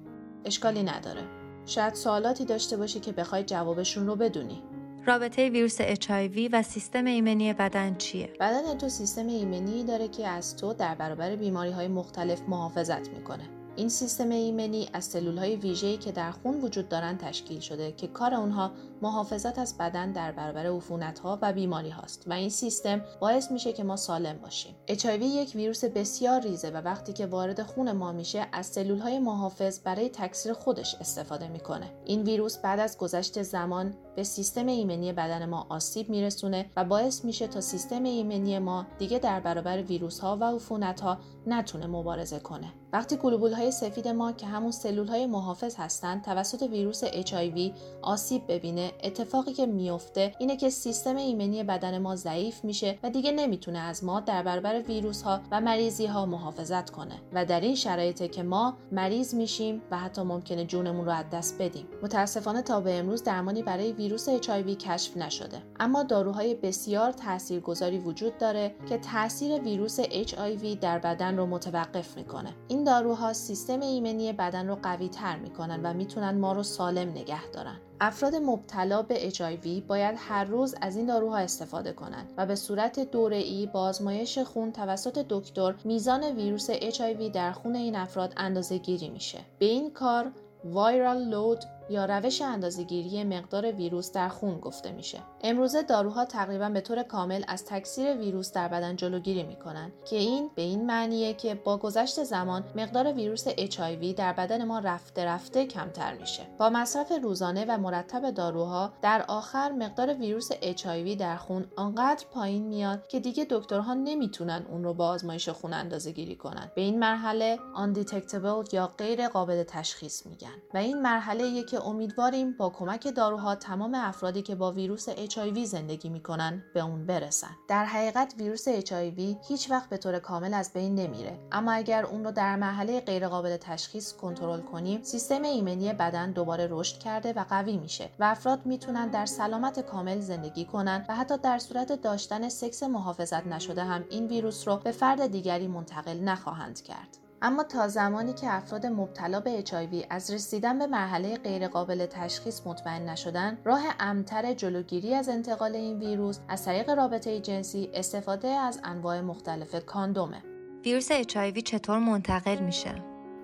اشکالی 0.45 0.83
نداره 0.83 1.23
شاید 1.67 1.95
سوالاتی 1.95 2.45
داشته 2.45 2.77
باشی 2.77 3.01
که 3.01 3.13
بخوای 3.13 3.45
جوابشون 3.45 4.07
رو 4.07 4.17
بدونی 4.17 4.63
رابطه 5.07 5.51
ویروس 5.51 5.83
HIV 5.83 6.49
و 6.53 6.63
سیستم 6.63 7.05
ایمنی 7.05 7.53
بدن 7.53 7.95
چیه؟ 7.95 8.33
بدن 8.41 8.79
تو 8.79 8.89
سیستم 8.89 9.27
ایمنی 9.27 9.85
داره 9.85 10.09
که 10.09 10.29
از 10.29 10.57
تو 10.57 10.73
در 10.73 10.95
برابر 10.95 11.37
بیماری 11.37 11.71
های 11.71 11.89
مختلف 11.89 12.43
محافظت 12.49 13.09
می‌کنه. 13.09 13.49
این 13.77 13.89
سیستم 13.89 14.29
ایمنی 14.29 14.89
از 14.93 15.05
سلول 15.05 15.39
های 15.39 15.57
ویژه‌ای 15.57 15.97
که 15.97 16.13
در 16.13 16.31
خون 16.31 16.61
وجود 16.61 16.89
دارند 16.89 17.19
تشکیل 17.19 17.61
شده 17.61 17.93
که 17.93 18.07
کار 18.07 18.35
اونها 18.35 18.73
محافظت 19.03 19.59
از 19.59 19.79
بدن 19.79 20.13
در 20.13 20.33
برابر 20.33 20.67
عفونت 20.67 21.19
ها 21.19 21.39
و 21.43 21.53
بیماری 21.53 21.91
هاست 21.91 22.25
و 22.27 22.33
این 22.33 22.51
سیستم 22.51 23.01
باعث 23.21 23.51
میشه 23.51 23.73
که 23.73 23.85
ما 23.85 23.97
سالم 23.97 24.39
باشیم. 24.39 24.75
HIV 24.89 25.23
یک 25.23 25.53
ویروس 25.55 25.85
بسیار 25.85 26.41
ریزه 26.41 26.71
و 26.71 26.77
وقتی 26.77 27.13
که 27.13 27.27
وارد 27.27 27.63
خون 27.63 27.93
ما 27.93 28.13
میشه 28.13 28.47
از 28.53 28.67
سلول 28.67 28.99
های 28.99 29.19
محافظ 29.19 29.81
برای 29.85 30.09
تکثیر 30.09 30.53
خودش 30.53 30.95
استفاده 30.95 31.49
می‌کنه. 31.49 31.93
این 32.05 32.23
ویروس 32.23 32.59
بعد 32.59 32.81
از 32.81 32.99
گذشت 32.99 33.43
زمان 33.43 33.95
به 34.17 34.23
سیستم 34.25 34.67
ایمنی 34.67 35.13
بدن 35.13 35.47
ما 35.47 35.67
آسیب 35.69 36.09
میرسونه 36.09 36.71
و 36.77 36.85
باعث 36.85 37.25
میشه 37.25 37.47
تا 37.47 37.61
سیستم 37.61 38.03
ایمنی 38.03 38.59
ما 38.59 38.87
دیگه 38.99 39.19
در 39.19 39.41
برابر 39.41 39.83
ویروس 39.83 40.21
ها 40.21 40.37
و 40.37 40.45
عفونت 40.45 41.01
ها 41.01 41.19
نتونه 41.47 41.87
مبارزه 41.87 42.39
کنه. 42.39 42.73
وقتی 42.93 43.17
گلوبول 43.17 43.53
های 43.53 43.71
سفید 43.71 44.09
ما 44.09 44.33
که 44.33 44.47
همون 44.47 44.71
سلول 44.71 45.09
های 45.09 45.27
محافظ 45.27 45.77
هستند 45.77 46.25
توسط 46.25 46.63
ویروس 46.63 47.05
HIV 47.05 47.73
آسیب 48.03 48.43
ببینه 48.49 48.86
اتفاقی 49.03 49.53
که 49.53 49.67
میفته 49.67 50.35
اینه 50.39 50.57
که 50.57 50.71
سیستم 50.71 51.17
ایمنی 51.17 51.63
بدن 51.63 51.99
ما 51.99 52.17
ضعیف 52.17 52.65
میشه 52.65 52.99
و 53.03 53.11
دیگه 53.11 53.33
نمی‌تونه 53.33 53.79
از 53.79 54.05
ما 54.05 54.21
در 54.21 54.43
برابر 54.43 54.83
ویروس 54.83 55.23
ها 55.23 55.41
و 55.51 55.61
مریضی 55.61 56.07
ها 56.07 56.27
محافظت 56.27 56.91
کنه 56.91 57.15
و 57.33 57.45
در 57.45 57.61
این 57.61 57.75
شرایطه 57.75 58.29
که 58.29 58.43
ما 58.43 58.77
مریض 58.93 59.35
میشیم 59.35 59.83
و 59.91 59.99
حتی 59.99 60.23
ممکنه 60.23 60.65
جونمون 60.65 61.05
رو 61.05 61.13
از 61.13 61.25
دست 61.33 61.63
بدیم. 61.63 61.87
متاسفانه 62.03 62.63
تا 62.63 62.81
به 62.81 62.99
امروز 62.99 63.23
درمانی 63.23 63.63
برای 63.63 63.93
ویروس 63.93 64.29
HIV 64.29 64.77
کشف 64.77 65.17
نشده. 65.17 65.63
اما 65.81 66.03
داروهای 66.03 66.55
بسیار 66.55 67.13
تاثیرگذاری 67.13 67.99
وجود 67.99 68.39
داره 68.39 68.75
که 68.89 68.99
تاثیر 68.99 69.61
ویروس 69.61 70.01
HIV 70.01 70.79
در 70.81 70.99
بدن 70.99 71.37
رو 71.37 71.47
متوقف 71.47 72.17
می‌کنه. 72.17 72.55
این 72.69 72.85
داروها 72.85 73.33
سیستم 73.33 73.81
ایمنی 73.81 74.33
بدن 74.33 74.69
رو 74.69 74.75
قوی 74.83 75.09
تر 75.09 75.37
می‌کنن 75.37 75.81
و 75.83 75.95
می‌تونن 75.95 76.39
ما 76.39 76.53
رو 76.53 76.63
سالم 76.63 77.09
نگه 77.09 77.51
دارن. 77.51 77.77
افراد 78.01 78.35
مبتلا 78.35 79.03
به 79.03 79.31
HIV 79.31 79.83
باید 79.87 80.15
هر 80.19 80.45
روز 80.45 80.75
از 80.81 80.97
این 80.97 81.07
داروها 81.07 81.37
استفاده 81.37 81.93
کنند 81.93 82.33
و 82.37 82.47
به 82.47 82.55
صورت 82.55 83.11
دوره‌ای 83.11 83.67
با 83.67 83.81
آزمایش 83.81 84.39
خون 84.39 84.73
توسط 84.73 85.27
دکتر 85.29 85.75
میزان 85.85 86.25
ویروس 86.25 86.71
HIV 86.71 87.31
در 87.33 87.53
خون 87.53 87.77
این 87.77 87.97
افراد 87.97 88.33
اندازه 88.37 88.79
گیری 88.79 89.09
میشه. 89.09 89.39
به 89.59 89.67
این 89.67 89.91
کار 89.91 90.33
وایرال 90.65 91.25
لود 91.25 91.65
یا 91.91 92.05
روش 92.05 92.43
اندازهگیری 92.43 93.25
مقدار 93.25 93.73
ویروس 93.73 94.13
در 94.13 94.29
خون 94.29 94.61
گفته 94.61 94.93
میشه. 94.93 95.19
امروزه 95.45 95.83
داروها 95.83 96.25
تقریبا 96.25 96.69
به 96.69 96.81
طور 96.81 97.03
کامل 97.03 97.45
از 97.49 97.65
تکثیر 97.65 98.17
ویروس 98.17 98.53
در 98.53 98.69
بدن 98.69 98.97
جلوگیری 98.97 99.43
می‌کنن 99.43 99.93
که 100.05 100.17
این 100.17 100.51
به 100.55 100.63
این 100.63 100.87
معنیه 100.87 101.35
که 101.35 101.55
با 101.55 101.77
گذشت 101.77 102.25
زمان 102.25 102.65
مقدار 102.77 103.13
ویروس 103.13 103.49
HIV 103.49 104.15
در 104.17 104.33
بدن 104.33 104.65
ما 104.65 104.79
رفته 104.79 105.25
رفته 105.25 105.67
کمتر 105.67 106.15
میشه. 106.15 106.43
با 106.59 106.71
مصرف 106.71 107.13
روزانه 107.23 107.65
و 107.69 107.79
مرتب 107.79 108.31
داروها 108.31 108.93
در 109.03 109.25
آخر 109.29 109.73
مقدار 109.73 110.15
ویروس 110.15 110.53
HIV 110.53 111.17
در 111.19 111.37
خون 111.37 111.65
آنقدر 111.77 112.25
پایین 112.33 112.67
میاد 112.67 113.07
که 113.07 113.21
دیگه 113.21 113.47
دکترها 113.51 113.95
نمی‌تونن 113.95 114.67
اون 114.71 114.85
رو 114.85 114.95
با 114.95 115.09
آزمایش 115.09 115.49
خون 115.49 115.73
اندازه 115.73 116.13
گیری 116.13 116.37
کنن. 116.37 116.71
به 116.75 116.81
این 116.81 116.99
مرحله 116.99 117.59
undetectable 117.77 118.73
یا 118.73 118.87
غیر 118.99 119.29
قابل 119.29 119.63
تشخیص 119.63 120.27
میگن 120.27 120.55
و 120.75 120.79
این 120.79 121.03
مرحله 121.03 121.63
که 121.63 121.76
امیدواریم 121.77 122.53
با 122.53 122.71
کمک 122.71 123.15
داروها 123.17 123.55
تمام 123.55 123.95
افرادی 123.95 124.43
که 124.43 124.55
با 124.55 124.73
ویروس 124.73 125.09
HIV 125.09 125.65
زندگی 125.65 126.09
می‌کنن 126.09 126.65
به 126.75 126.81
اون 126.81 127.07
برسن. 127.07 127.51
در 127.69 127.85
حقیقت 127.85 128.35
ویروس 128.39 128.69
HIV 128.69 129.37
هیچ 129.49 129.71
وقت 129.71 129.89
به 129.89 129.97
طور 129.97 130.19
کامل 130.19 130.55
از 130.55 130.73
بین 130.73 130.95
نمیره 130.95 131.39
اما 131.53 131.73
اگر 131.73 132.05
اون 132.05 132.25
رو 132.25 132.31
در 132.31 132.57
مرحله 132.57 133.01
غیرقابل 133.01 133.57
تشخیص 133.57 134.13
کنترل 134.13 134.61
کنیم 134.61 135.03
سیستم 135.03 135.43
ایمنی 135.43 135.93
بدن 135.93 136.33
دوباره 136.33 136.69
رشد 136.71 136.99
کرده 136.99 137.33
و 137.33 137.45
قوی 137.49 137.77
میشه 137.77 138.11
و 138.19 138.25
افراد 138.25 138.67
می‌تونن 138.67 139.09
در 139.09 139.27
سلامت 139.27 139.81
کامل 139.81 140.21
زندگی 140.21 140.65
کنن 140.65 141.05
و 141.09 141.17
حتی 141.17 141.39
در 141.39 141.59
صورت 141.59 142.03
داشتن 142.03 142.49
سکس 142.49 142.83
محافظت 142.83 143.47
نشده 143.47 143.85
هم 143.85 144.05
این 144.11 144.27
ویروس 144.27 144.69
رو 144.69 144.77
به 144.77 144.93
فرد 144.93 145.27
دیگری 145.27 145.67
منتقل 145.67 146.21
نخواهند 146.21 146.83
کرد. 146.83 147.26
اما 147.43 147.63
تا 147.63 147.89
زمانی 147.89 148.33
که 148.33 148.55
افراد 148.55 148.87
مبتلا 148.87 149.41
به 149.41 149.65
HIV 149.65 150.07
از 150.11 150.31
رسیدن 150.31 150.79
به 150.79 150.87
مرحله 150.87 151.37
غیرقابل 151.37 152.07
تشخیص 152.07 152.61
مطمئن 152.67 153.09
نشدن 153.09 153.59
راه 153.65 153.83
امتر 154.01 154.55
جلوگیری 154.55 155.15
از 155.15 155.29
انتقال 155.29 155.75
این 155.75 155.99
ویروس 155.99 156.39
از 156.49 156.65
طریق 156.65 156.91
رابطه 156.91 157.41
جنسی 157.41 157.91
استفاده 157.95 158.49
از 158.49 158.81
انواع 158.85 159.21
مختلف 159.21 159.85
کاندومه. 159.85 160.43
ویروس 160.85 161.13
HIV 161.13 161.63
چطور 161.63 161.99
منتقل 161.99 162.59
میشه؟ 162.59 162.95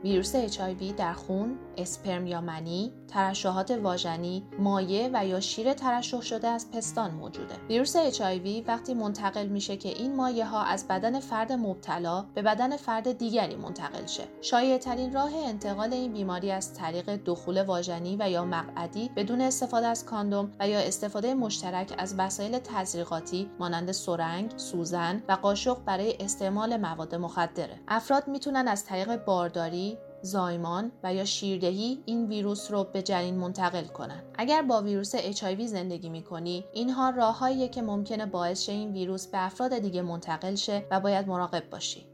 ویروس 0.04 0.36
HIV 0.36 0.92
در 0.96 1.12
خون، 1.12 1.58
اسپرم 1.76 2.26
یا 2.26 2.40
منی، 2.40 2.92
ترشحات 3.08 3.70
واژنی، 3.70 4.46
مایع 4.58 5.10
و 5.12 5.26
یا 5.26 5.40
شیر 5.40 5.72
ترشح 5.72 6.20
شده 6.20 6.48
از 6.48 6.70
پستان 6.70 7.10
موجوده. 7.10 7.54
ویروس 7.68 7.96
HIV 7.96 8.68
وقتی 8.68 8.94
منتقل 8.94 9.46
میشه 9.46 9.76
که 9.76 9.88
این 9.88 10.16
مایه 10.16 10.46
ها 10.46 10.62
از 10.62 10.88
بدن 10.88 11.20
فرد 11.20 11.52
مبتلا 11.52 12.24
به 12.34 12.42
بدن 12.42 12.76
فرد 12.76 13.18
دیگری 13.18 13.56
منتقل 13.56 14.06
شه. 14.06 14.24
شایع 14.40 14.78
ترین 14.78 15.12
راه 15.12 15.30
انتقال 15.36 15.92
این 15.92 16.12
بیماری 16.12 16.50
از 16.50 16.74
طریق 16.74 17.16
دخول 17.24 17.62
واژنی 17.62 18.16
و 18.20 18.30
یا 18.30 18.44
مقعدی 18.44 19.10
بدون 19.16 19.40
استفاده 19.40 19.86
از 19.86 20.04
کاندوم 20.04 20.52
و 20.60 20.68
یا 20.68 20.78
استفاده 20.78 21.34
مشترک 21.34 21.94
از 21.98 22.14
وسایل 22.18 22.58
تزریقاتی 22.58 23.50
مانند 23.58 23.92
سرنگ، 23.92 24.52
سوزن 24.56 25.22
و 25.28 25.32
قاشق 25.32 25.78
برای 25.84 26.16
استعمال 26.20 26.76
مواد 26.76 27.14
مخدره. 27.14 27.80
افراد 27.88 28.28
می‌تونن 28.28 28.68
از 28.68 28.84
طریق 28.84 29.24
بارداری، 29.24 29.98
زایمان 30.22 30.92
و 31.02 31.14
یا 31.14 31.24
شیردهی 31.24 32.02
این 32.06 32.26
ویروس 32.26 32.70
رو 32.70 32.84
به 32.84 33.02
جنین 33.02 33.34
منتقل 33.34 33.84
کنند. 33.84 34.24
اگر 34.34 34.62
با 34.62 34.82
ویروس 34.82 35.16
HIV 35.16 35.62
زندگی 35.62 36.08
می 36.08 36.22
کنی 36.22 36.64
اینها 36.72 37.10
راههاییه 37.10 37.68
که 37.68 37.82
ممکنه 37.82 38.26
باعث 38.26 38.62
شه 38.62 38.72
این 38.72 38.92
ویروس 38.92 39.26
به 39.26 39.46
افراد 39.46 39.78
دیگه 39.78 40.02
منتقل 40.02 40.54
شه 40.54 40.86
و 40.90 41.00
باید 41.00 41.28
مراقب 41.28 41.70
باشی. 41.70 42.11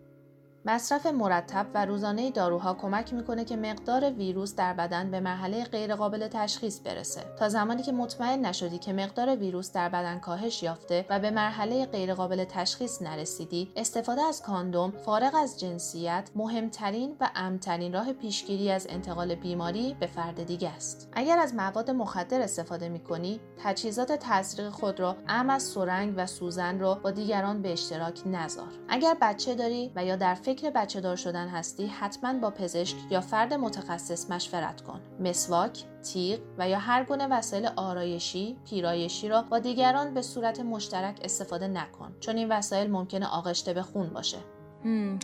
مصرف 0.69 1.07
مرتب 1.07 1.67
و 1.75 1.87
روزانه 1.87 2.31
داروها 2.31 2.75
کمک 2.75 3.15
می‌کنه 3.15 3.45
که 3.45 3.57
مقدار 3.57 4.11
ویروس 4.11 4.55
در 4.55 4.75
بدن 4.75 5.11
به 5.11 5.21
مرحله 5.21 5.65
غیرقابل 5.65 6.29
تشخیص 6.29 6.81
برسه. 6.85 7.25
تا 7.39 7.49
زمانی 7.49 7.83
که 7.83 7.93
مطمئن 7.93 8.47
نشدی 8.47 8.79
که 8.79 8.93
مقدار 8.93 9.37
ویروس 9.37 9.73
در 9.73 9.89
بدن 9.89 10.19
کاهش 10.19 10.63
یافته 10.63 11.07
و 11.11 11.19
به 11.19 11.31
مرحله 11.31 11.87
غیرقابل 11.87 12.45
تشخیص 12.45 13.03
نرسیدی 13.03 13.73
استفاده 13.77 14.23
از 14.23 14.43
کاندوم 14.43 14.91
فارغ 14.91 15.35
از 15.35 15.61
جنسیت 15.61 16.31
مهمترین 16.35 17.17
و 17.21 17.31
امترین 17.35 17.93
راه 17.93 18.13
پیشگیری 18.13 18.71
از 18.71 18.87
انتقال 18.91 19.35
بیماری 19.35 19.97
به 20.01 20.07
فرد 20.07 20.47
دیگه 20.47 20.69
است. 20.69 21.09
اگر 21.13 21.39
از 21.39 21.55
مواد 21.55 21.91
مخدر 21.91 22.41
استفاده 22.41 22.89
می‌کنی 22.89 23.41
تجهیزات 23.65 24.13
تزریق 24.13 24.69
خود 24.69 25.01
را 25.01 25.17
ام 25.29 25.51
از 25.51 25.63
سرنگ 25.63 26.15
و 26.17 26.27
سوزن 26.27 26.79
را 26.79 26.95
با 26.95 27.11
دیگران 27.11 27.63
به 27.63 27.73
اشتراک 27.73 28.23
نذار. 28.27 28.69
اگر 28.89 29.17
بچه 29.21 29.55
داری 29.55 29.93
و 29.97 30.05
یا 30.05 30.17
در 30.17 30.35
فکر 30.35 30.58
بچه 30.65 31.01
دار 31.01 31.17
شدن 31.17 31.49
هستی 31.49 31.87
حتما 31.87 32.39
با 32.39 32.51
پزشک 32.51 32.97
یا 33.11 33.21
فرد 33.21 33.55
متخصص 33.55 34.31
مشورت 34.31 34.81
کن. 34.81 35.01
مسواک، 35.21 35.85
تیغ 36.03 36.41
و 36.59 36.69
یا 36.69 36.79
هر 36.79 37.05
گونه 37.05 37.27
وسایل 37.27 37.69
آرایشی، 37.77 38.57
پیرایشی 38.69 39.29
را 39.29 39.43
با 39.43 39.59
دیگران 39.59 40.15
به 40.15 40.23
صورت 40.23 40.61
مشترک 40.61 41.21
استفاده 41.25 41.69
نکن. 41.69 42.17
چون 42.21 42.37
این 42.37 42.53
وسایل 42.53 42.91
ممکنه 42.91 43.27
آغشته 43.27 43.73
به 43.73 43.83
خون 43.83 44.09
باشه. 44.09 44.39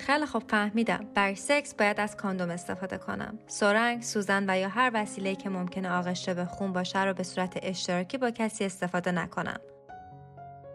خیلی 0.01 0.27
خوب 0.27 0.43
فهمیدم. 0.49 1.07
برای 1.15 1.35
سکس 1.35 1.75
باید 1.75 2.01
از 2.01 2.17
کاندوم 2.17 2.51
استفاده 2.51 2.99
کنم. 2.99 3.39
سرنگ 3.47 4.03
سوزن 4.03 4.51
و 4.51 4.59
یا 4.59 4.69
هر 4.69 4.91
وسیله 4.95 5.35
که 5.35 5.49
ممکنه 5.49 5.91
آغشته 5.91 6.35
به 6.35 6.45
خون 6.45 6.73
باشه 6.73 7.05
رو 7.05 7.15
به 7.15 7.23
صورت 7.23 7.59
اشتراکی 7.63 8.19
با 8.19 8.31
کسی 8.31 8.65
استفاده 8.65 9.13
نکنم. 9.13 9.61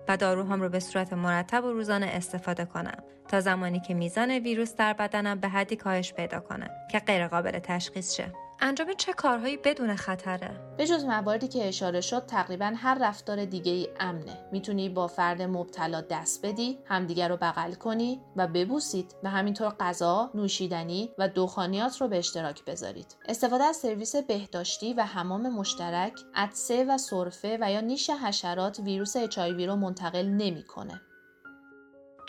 و 0.08 0.18
داروهام 0.18 0.62
رو 0.62 0.70
به 0.70 0.80
صورت 0.80 1.14
مرتب 1.14 1.64
و 1.64 1.72
روزانه 1.72 2.06
استفاده 2.06 2.66
کنم. 2.66 3.04
تا 3.30 3.40
زمانی 3.40 3.80
که 3.80 3.94
میزان 3.94 4.32
ویروس 4.32 4.76
در 4.76 4.94
بدنم 4.94 5.40
به 5.40 5.48
حدی 5.48 5.76
کاهش 5.76 6.14
پیدا 6.14 6.40
کنه 6.40 6.70
که 6.92 7.00
غیرقابل 7.00 7.60
تشخیص 7.60 8.16
شه. 8.16 8.34
انجام 8.62 8.94
چه 8.98 9.14
کارهایی 9.14 9.58
بدون 9.58 9.96
خطره؟ 9.96 10.52
به 10.78 10.88
جز 10.88 11.04
مواردی 11.04 11.48
که 11.48 11.68
اشاره 11.68 12.02
شد 12.02 12.26
تقریبا 12.26 12.74
هر 12.76 12.98
رفتار 13.02 13.46
دیگه 13.46 13.72
ای 13.72 13.88
امنه. 14.00 14.38
می‌تونی 14.52 14.90
با 14.90 15.08
فرد 15.08 15.42
مبتلا 15.42 16.02
دست 16.02 16.46
بدی 16.46 16.80
همدیگر 16.86 17.30
رو 17.30 17.38
بغل 17.38 17.74
کنی 17.74 18.22
و 18.36 18.48
ببوسید 18.48 19.16
و 19.24 19.30
همینطور 19.30 19.70
غذا 19.70 20.32
نوشیدنی 20.36 21.10
و 21.18 21.30
دخانیات 21.36 22.02
رو 22.02 22.08
به 22.08 22.18
اشتراک 22.18 22.66
بذارید. 22.66 23.16
استفاده 23.28 23.64
از 23.64 23.76
سرویس 23.76 24.16
بهداشتی 24.16 24.94
و 24.94 25.02
حمام 25.02 25.50
مشترک 25.50 26.14
عدسه 26.36 26.86
و 26.86 26.98
سرفه 26.98 27.58
و 27.62 27.72
یا 27.72 27.82
نیش 27.82 28.10
حشرات 28.10 28.80
ویروس 28.80 29.16
اچ 29.16 29.40
رو 29.40 29.76
منتقل 29.76 30.26
نمی‌کنه. 30.26 31.02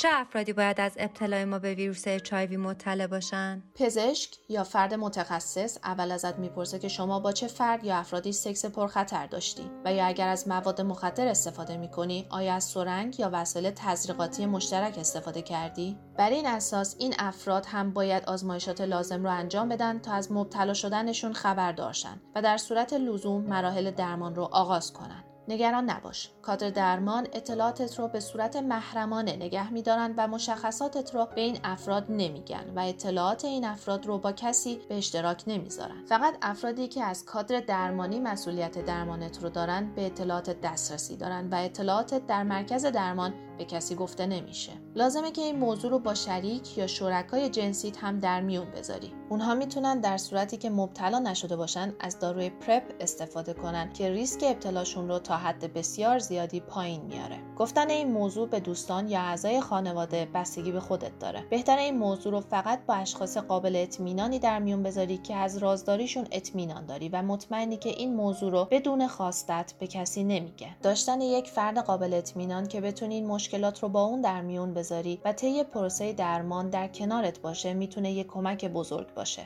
چه 0.01 0.09
افرادی 0.13 0.53
باید 0.53 0.81
از 0.81 0.93
ابتلای 0.97 1.45
ما 1.45 1.59
به 1.59 1.75
ویروس 1.75 2.09
HIV 2.09 2.53
مطلع 2.53 3.07
باشن؟ 3.07 3.63
پزشک 3.75 4.31
یا 4.49 4.65
فرد 4.65 4.95
متخصص 4.95 5.79
اول 5.85 6.13
ازت 6.13 6.39
می‌پرسه 6.39 6.79
که 6.79 6.89
شما 6.89 7.21
با 7.21 7.33
چه 7.33 7.47
فرد 7.47 7.85
یا 7.85 7.97
افرادی 7.97 8.33
سکس 8.33 8.65
پرخطر 8.65 9.27
داشتی 9.27 9.71
و 9.85 9.95
یا 9.95 10.07
اگر 10.07 10.29
از 10.29 10.49
مواد 10.49 10.81
مخدر 10.81 11.27
استفاده 11.27 11.77
می‌کنی 11.77 12.27
آیا 12.31 12.55
از 12.55 12.65
سرنگ 12.65 13.21
یا 13.21 13.31
وسایل 13.33 13.71
تزریقاتی 13.71 14.47
مشترک 14.47 14.99
استفاده 14.99 15.43
کردی؟ 15.43 15.99
بر 16.17 16.31
این 16.31 16.47
اساس 16.47 16.97
این 16.99 17.15
افراد 17.19 17.67
هم 17.67 17.93
باید 17.93 18.25
آزمایشات 18.25 18.81
لازم 18.81 19.23
رو 19.23 19.31
انجام 19.31 19.69
بدن 19.69 19.99
تا 19.99 20.13
از 20.13 20.33
مبتلا 20.33 20.75
شدنشون 20.75 21.33
خبر 21.33 21.73
داشتن 21.73 22.21
و 22.35 22.43
در 22.43 22.57
صورت 22.57 22.93
لزوم 22.93 23.45
مراحل 23.45 23.91
درمان 23.91 24.35
رو 24.35 24.43
آغاز 24.43 24.93
کنند. 24.93 25.30
نگران 25.51 25.91
نباش. 25.91 26.31
کادر 26.43 26.71
درمان 26.71 27.27
اطلاعاتت 27.33 27.99
رو 27.99 28.09
به 28.09 28.21
صورت 28.21 28.57
محرمانه 28.57 29.37
نگه 29.37 29.73
میدارن 29.73 30.15
و 30.17 30.29
مشخصاتت 30.29 31.15
رو 31.15 31.29
به 31.35 31.41
این 31.41 31.59
افراد 31.65 32.07
نمیگن 32.09 32.73
و 32.77 32.81
اطلاعات 32.81 33.45
این 33.45 33.65
افراد 33.65 34.07
رو 34.07 34.19
با 34.19 34.33
کسی 34.33 34.81
به 34.89 34.99
اشتراک 34.99 35.43
نمی‌ذارن. 35.47 36.05
فقط 36.09 36.35
افرادی 36.43 36.89
که 36.89 37.05
از 37.05 37.25
کادر 37.25 37.61
درمانی 37.61 38.21
مسئولیت 38.21 38.85
درمانت 38.85 39.43
رو 39.43 39.49
دارن 39.49 39.93
به 39.95 40.07
اطلاعات 40.07 40.61
دسترسی 40.61 41.17
دارن 41.17 41.49
و 41.49 41.55
اطلاعاتت 41.55 42.27
در 42.27 42.43
مرکز 42.43 42.85
درمان 42.87 43.35
به 43.61 43.67
کسی 43.67 43.95
گفته 43.95 44.27
نمیشه. 44.27 44.73
لازمه 44.95 45.31
که 45.31 45.43
این 45.43 45.59
موضوع 45.59 45.91
رو 45.91 45.99
با 45.99 46.15
شریک 46.15 46.79
یا 46.79 46.87
شرکای 46.87 47.49
جنسیت 47.49 48.05
هم 48.05 48.21
در 48.21 48.41
میون 48.41 48.71
بذاری. 48.71 49.13
اونها 49.31 49.55
می‌تونن 49.55 50.01
در 50.01 50.17
صورتی 50.17 50.57
که 50.57 50.71
مبتلا 50.71 51.19
نشده 51.19 51.57
باشن 51.57 51.95
از 52.01 52.19
داروی 52.19 52.51
پرپ 52.51 52.83
استفاده 53.01 53.53
کنن 53.53 53.93
که 53.93 54.11
ریسک 54.11 54.45
ابتلاشون 54.45 55.09
رو 55.09 55.19
تا 55.19 55.37
حد 55.37 55.73
بسیار 55.73 56.19
زیادی 56.19 56.61
پایین 56.61 57.01
میاره. 57.03 57.39
گفتن 57.59 57.91
این 57.91 58.13
موضوع 58.13 58.49
به 58.49 58.61
دوستان 58.61 59.09
یا 59.09 59.21
اعضای 59.21 59.61
خانواده 59.61 60.29
بستگی 60.35 60.73
به 60.73 60.81
خودت 60.81 61.19
داره. 61.19 61.45
بهتر 61.51 61.79
این 61.79 61.99
موضوع 61.99 62.33
رو 62.33 62.41
فقط 62.41 62.87
با 62.87 62.95
اشخاص 62.95 63.37
قابل 63.37 63.77
اطمینانی 63.77 64.39
در 64.39 64.59
میون 64.59 64.83
بذاری 64.83 65.17
که 65.19 65.35
از 65.37 65.59
رازداریشون 65.59 66.27
اطمینان 66.33 66.87
داری 66.87 67.09
و 67.09 67.23
مطمئنی 67.23 67.77
که 67.77 67.91
این 67.91 68.15
موضوع 68.15 68.51
رو 68.51 68.69
بدون 68.71 69.07
خواستت 69.07 69.75
به 69.79 69.87
کسی 69.87 70.25
نمیگه. 70.25 70.77
داشتن 70.83 71.21
یک 71.21 71.47
فرد 71.49 71.79
قابل 71.79 72.15
اطمینان 72.15 72.67
که 72.67 72.81
بتونی 72.81 73.15
این 73.15 73.27
مشکلات 73.51 73.83
رو 73.83 73.89
با 73.89 74.05
اون 74.05 74.21
در 74.21 74.41
میون 74.41 74.75
بذاری 74.75 75.21
و 75.25 75.33
طی 75.33 75.65
پروسه 75.65 76.13
درمان 76.13 76.71
در 76.71 76.89
کنارت 76.89 77.41
باشه 77.41 77.75
می‌تونه 77.75 78.13
یک 78.13 78.27
کمک 78.27 78.65
بزرگ 78.65 79.15
باشه. 79.15 79.43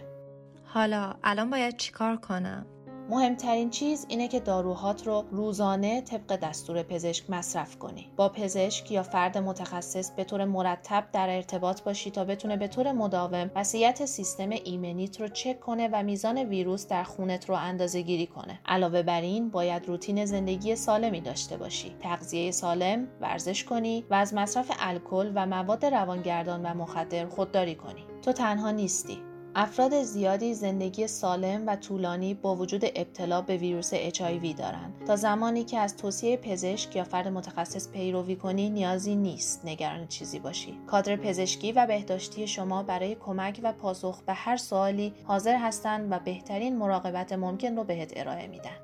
حالا 0.64 1.14
الان 1.22 1.50
باید 1.50 1.76
چیکار 1.76 2.16
کنم؟ 2.16 2.66
مهمترین 3.08 3.70
چیز 3.70 4.06
اینه 4.08 4.28
که 4.28 4.40
داروهات 4.40 5.06
رو 5.06 5.24
روزانه 5.30 6.00
طبق 6.00 6.36
دستور 6.36 6.82
پزشک 6.82 7.30
مصرف 7.30 7.78
کنی. 7.78 8.10
با 8.16 8.28
پزشک 8.28 8.90
یا 8.90 9.02
فرد 9.02 9.38
متخصص 9.38 10.10
به 10.10 10.24
طور 10.24 10.44
مرتب 10.44 11.04
در 11.12 11.28
ارتباط 11.36 11.82
باشی 11.82 12.10
تا 12.10 12.24
بتونه 12.24 12.56
به 12.56 12.68
طور 12.68 12.92
مداوم 12.92 13.50
وضعیت 13.54 14.04
سیستم 14.04 14.50
ایمنیت 14.50 15.20
رو 15.20 15.28
چک 15.28 15.60
کنه 15.60 15.88
و 15.92 16.02
میزان 16.02 16.38
ویروس 16.38 16.88
در 16.88 17.02
خونت 17.02 17.48
رو 17.48 17.54
اندازه 17.54 18.02
گیری 18.02 18.26
کنه. 18.26 18.60
علاوه 18.66 19.02
بر 19.02 19.20
این 19.20 19.50
باید 19.50 19.86
روتین 19.86 20.24
زندگی 20.24 20.76
سالمی 20.76 21.20
داشته 21.20 21.56
باشی. 21.56 21.96
تغذیه 22.00 22.50
سالم، 22.50 23.08
ورزش 23.20 23.64
کنی 23.64 24.04
و 24.10 24.14
از 24.14 24.34
مصرف 24.34 24.70
الکل 24.78 25.32
و 25.34 25.46
مواد 25.46 25.84
روانگردان 25.84 26.62
و 26.66 26.74
مخدر 26.74 27.28
خودداری 27.28 27.74
کنی. 27.74 28.04
تو 28.22 28.32
تنها 28.32 28.70
نیستی. 28.70 29.33
افراد 29.56 30.02
زیادی 30.02 30.54
زندگی 30.54 31.06
سالم 31.06 31.66
و 31.66 31.76
طولانی 31.76 32.34
با 32.34 32.56
وجود 32.56 32.84
ابتلا 32.84 33.40
به 33.40 33.56
ویروس 33.56 33.94
HIV 33.94 34.58
دارند. 34.58 35.04
تا 35.06 35.16
زمانی 35.16 35.64
که 35.64 35.78
از 35.78 35.96
توصیه 35.96 36.36
پزشک 36.36 36.96
یا 36.96 37.04
فرد 37.04 37.28
متخصص 37.28 37.90
پیروی 37.90 38.36
کنی 38.36 38.70
نیازی 38.70 39.14
نیست 39.14 39.64
نگران 39.64 40.06
چیزی 40.06 40.38
باشی. 40.38 40.78
کادر 40.86 41.16
پزشکی 41.16 41.72
و 41.72 41.86
بهداشتی 41.86 42.46
شما 42.46 42.82
برای 42.82 43.14
کمک 43.14 43.60
و 43.62 43.72
پاسخ 43.72 44.22
به 44.22 44.32
هر 44.32 44.56
سوالی 44.56 45.14
حاضر 45.24 45.56
هستند 45.56 46.12
و 46.12 46.18
بهترین 46.18 46.76
مراقبت 46.76 47.32
ممکن 47.32 47.76
رو 47.76 47.84
بهت 47.84 48.12
ارائه 48.16 48.46
میدن. 48.46 48.83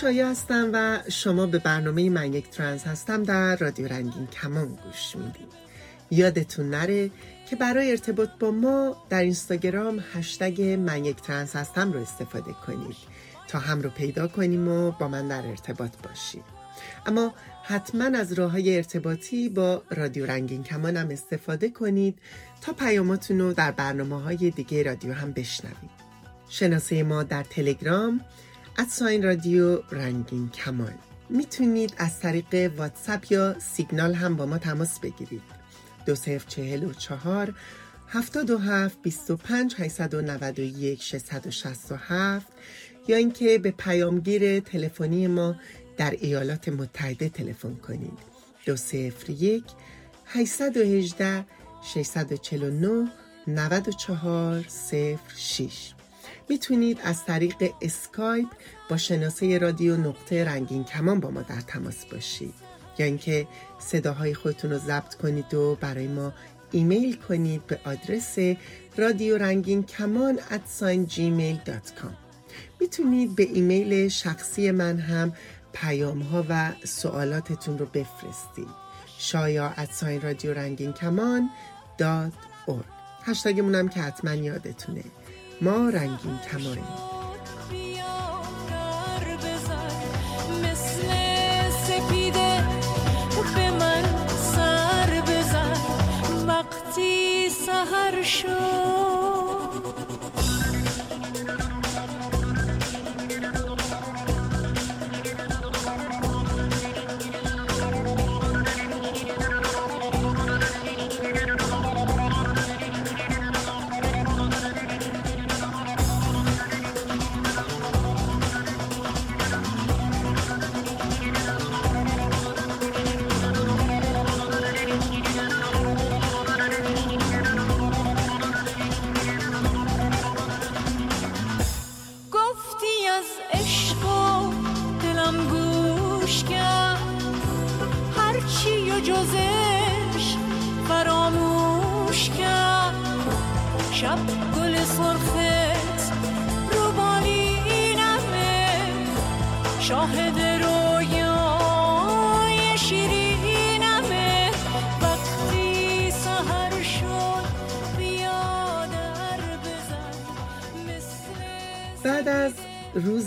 شایع 0.00 0.26
هستم 0.26 0.70
و 0.72 0.98
شما 1.10 1.46
به 1.46 1.58
برنامه 1.58 2.10
من 2.10 2.34
یک 2.34 2.50
ترنس 2.50 2.86
هستم 2.86 3.22
در 3.22 3.56
رادیو 3.56 3.88
رنگین 3.88 4.26
کمان 4.26 4.68
گوش 4.68 5.16
میدیم 5.16 5.48
یادتون 6.10 6.70
نره 6.70 7.10
که 7.50 7.56
برای 7.56 7.90
ارتباط 7.90 8.28
با 8.40 8.50
ما 8.50 8.96
در 9.08 9.22
اینستاگرام 9.22 10.04
هشتگ 10.12 10.62
من 10.62 11.04
یک 11.04 11.16
ترنس 11.22 11.56
هستم 11.56 11.92
رو 11.92 12.00
استفاده 12.00 12.52
کنید. 12.66 12.96
تا 13.48 13.58
هم 13.58 13.80
رو 13.80 13.90
پیدا 13.90 14.28
کنیم 14.28 14.68
و 14.68 14.90
با 14.90 15.08
من 15.08 15.28
در 15.28 15.46
ارتباط 15.46 15.92
باشید. 16.08 16.44
اما 17.06 17.34
حتما 17.62 18.04
از 18.04 18.32
راه 18.32 18.50
های 18.50 18.76
ارتباطی 18.76 19.48
با 19.48 19.82
رادیو 19.90 20.26
رنگین 20.26 20.62
کمانم 20.62 21.08
استفاده 21.10 21.68
کنید 21.68 22.18
تا 22.60 22.72
پیاماتون 22.72 23.38
رو 23.38 23.52
در 23.52 23.70
برنامه 23.70 24.22
های 24.22 24.50
دیگه 24.50 24.82
رادیو 24.82 25.12
هم 25.12 25.32
بشنوید. 25.32 26.04
شناسه 26.48 27.02
ما 27.02 27.22
در 27.22 27.42
تلگرام 27.42 28.20
ادساین 28.78 29.22
رادیو 29.22 29.76
رنگین 29.76 30.48
کمان 30.48 30.94
می‌تونید 31.28 31.94
از 31.96 32.20
طریق 32.20 32.72
واتساپ 32.76 33.32
یا 33.32 33.58
سیگنال 33.58 34.14
هم 34.14 34.36
با 34.36 34.46
ما 34.46 34.58
تماس 34.58 35.00
بگیرید. 35.00 35.42
دو 36.06 36.14
صفر 36.14 36.44
چهل 36.48 36.84
و 36.84 36.92
چهار 36.92 37.54
هفتاد 38.08 38.50
و 38.50 38.58
هفت 38.58 39.02
بیست 39.02 39.30
و 39.30 39.36
پنج 39.36 39.74
هشتصد 39.78 40.14
و 40.14 40.22
نود 40.22 40.58
و 40.58 40.62
یک 40.62 40.98
و 41.46 41.50
شصت 41.50 41.92
و 41.92 41.96
هفت 41.96 42.46
یا 43.08 43.16
اینکه 43.16 43.58
به 43.58 43.70
پیامگیر 43.70 44.60
تلفنی 44.60 45.26
ما 45.26 45.56
در 45.96 46.10
ایالات 46.10 46.68
متحده 46.68 47.28
تلفن 47.28 47.74
کنید. 47.74 48.18
دو 48.66 48.76
صفر 48.76 49.30
یک 49.30 49.64
818 50.26 51.44
649 51.94 53.10
94 53.46 54.64
06 55.36 55.94
می‌تونید 56.48 57.00
از 57.04 57.24
طریق 57.24 57.72
اسکایپ 57.82 58.48
با 58.88 58.96
شناسه 58.96 59.58
رادیو 59.58 59.96
نقطه 59.96 60.44
رنگین 60.44 60.84
کمان 60.84 61.20
با 61.20 61.30
ما 61.30 61.42
در 61.42 61.60
تماس 61.60 62.04
باشید. 62.04 62.54
یا 62.98 63.06
اینکه 63.06 63.46
صداهای 63.78 64.34
خودتون 64.34 64.70
رو 64.70 64.78
ضبط 64.78 65.14
کنید 65.14 65.54
و 65.54 65.74
برای 65.80 66.06
ما 66.06 66.32
ایمیل 66.72 67.16
کنید 67.16 67.66
به 67.66 67.78
آدرس 67.84 68.38
رادیو 68.96 69.38
رنگین 69.38 69.82
کمان 69.82 70.38
gmail.com 71.08 72.12
می‌تونید 72.80 73.34
به 73.34 73.42
ایمیل 73.42 74.08
شخصی 74.08 74.70
من 74.70 74.98
هم 74.98 75.32
پیام 75.72 76.20
ها 76.20 76.44
و 76.48 76.72
سوالاتتون 76.84 77.78
رو 77.78 77.86
بفرستید. 77.86 78.68
شایا 79.18 79.74
ادساین 79.76 80.20
رادیو 80.20 80.54
رنگین 80.54 80.92
کمان 80.92 81.50
دات 81.98 82.32
هشتگمونم 83.24 83.88
که 83.88 84.00
حتما 84.00 84.34
یادتونه. 84.34 85.04
ما 85.64 85.88
رنگین 85.88 86.38
کمانیم. 86.50 86.84
سهر 97.66 98.22
شد 98.22 99.03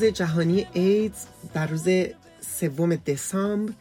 جهانی 0.07 0.67
ایدز 0.73 1.25
در 1.53 1.67
روز 1.67 1.87
سوم 2.41 2.95
دسامبر 2.95 3.73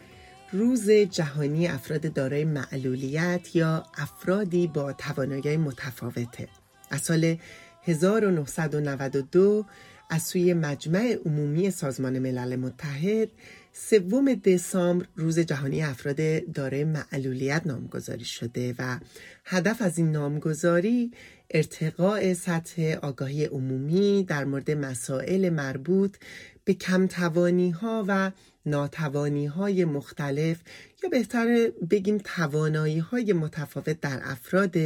روز 0.53 0.91
جهانی 0.91 1.67
افراد 1.67 2.13
دارای 2.13 2.45
معلولیت 2.45 3.57
یا 3.57 3.87
افرادی 3.99 4.67
با 4.67 4.93
توانایی 4.93 5.57
متفاوته. 5.57 6.49
از 6.91 7.01
سال 7.01 7.37
1992 7.83 9.65
از 10.11 10.23
سوی 10.23 10.55
مجمع 10.55 11.19
عمومی 11.25 11.71
سازمان 11.71 12.19
ملل 12.19 12.57
متحد 12.57 13.29
سوم 13.73 14.35
دسامبر 14.35 15.07
روز 15.17 15.39
جهانی 15.39 15.83
افراد 15.83 16.53
دارای 16.53 16.85
معلولیت 16.85 17.63
نامگذاری 17.67 18.25
شده 18.25 18.75
و 18.79 18.99
هدف 19.45 19.83
از 19.83 19.99
این 19.99 20.13
نامگذاری 20.13 21.13
ارتقاء 21.51 22.35
سطح 22.35 22.97
آگاهی 23.03 23.45
عمومی 23.45 24.25
در 24.25 24.45
مورد 24.45 24.71
مسائل 24.71 25.51
مربوط 25.51 26.17
به 26.65 26.75
کمتوانی 26.75 27.71
ها 27.71 28.05
و 28.09 28.31
ناتوانی 28.67 29.47
های 29.47 29.85
مختلف 29.85 30.57
یا 31.03 31.09
بهتر 31.09 31.71
بگیم 31.91 32.19
توانایی 32.19 32.99
های 32.99 33.33
متفاوت 33.33 34.01
در 34.01 34.21
افراد 34.23 34.77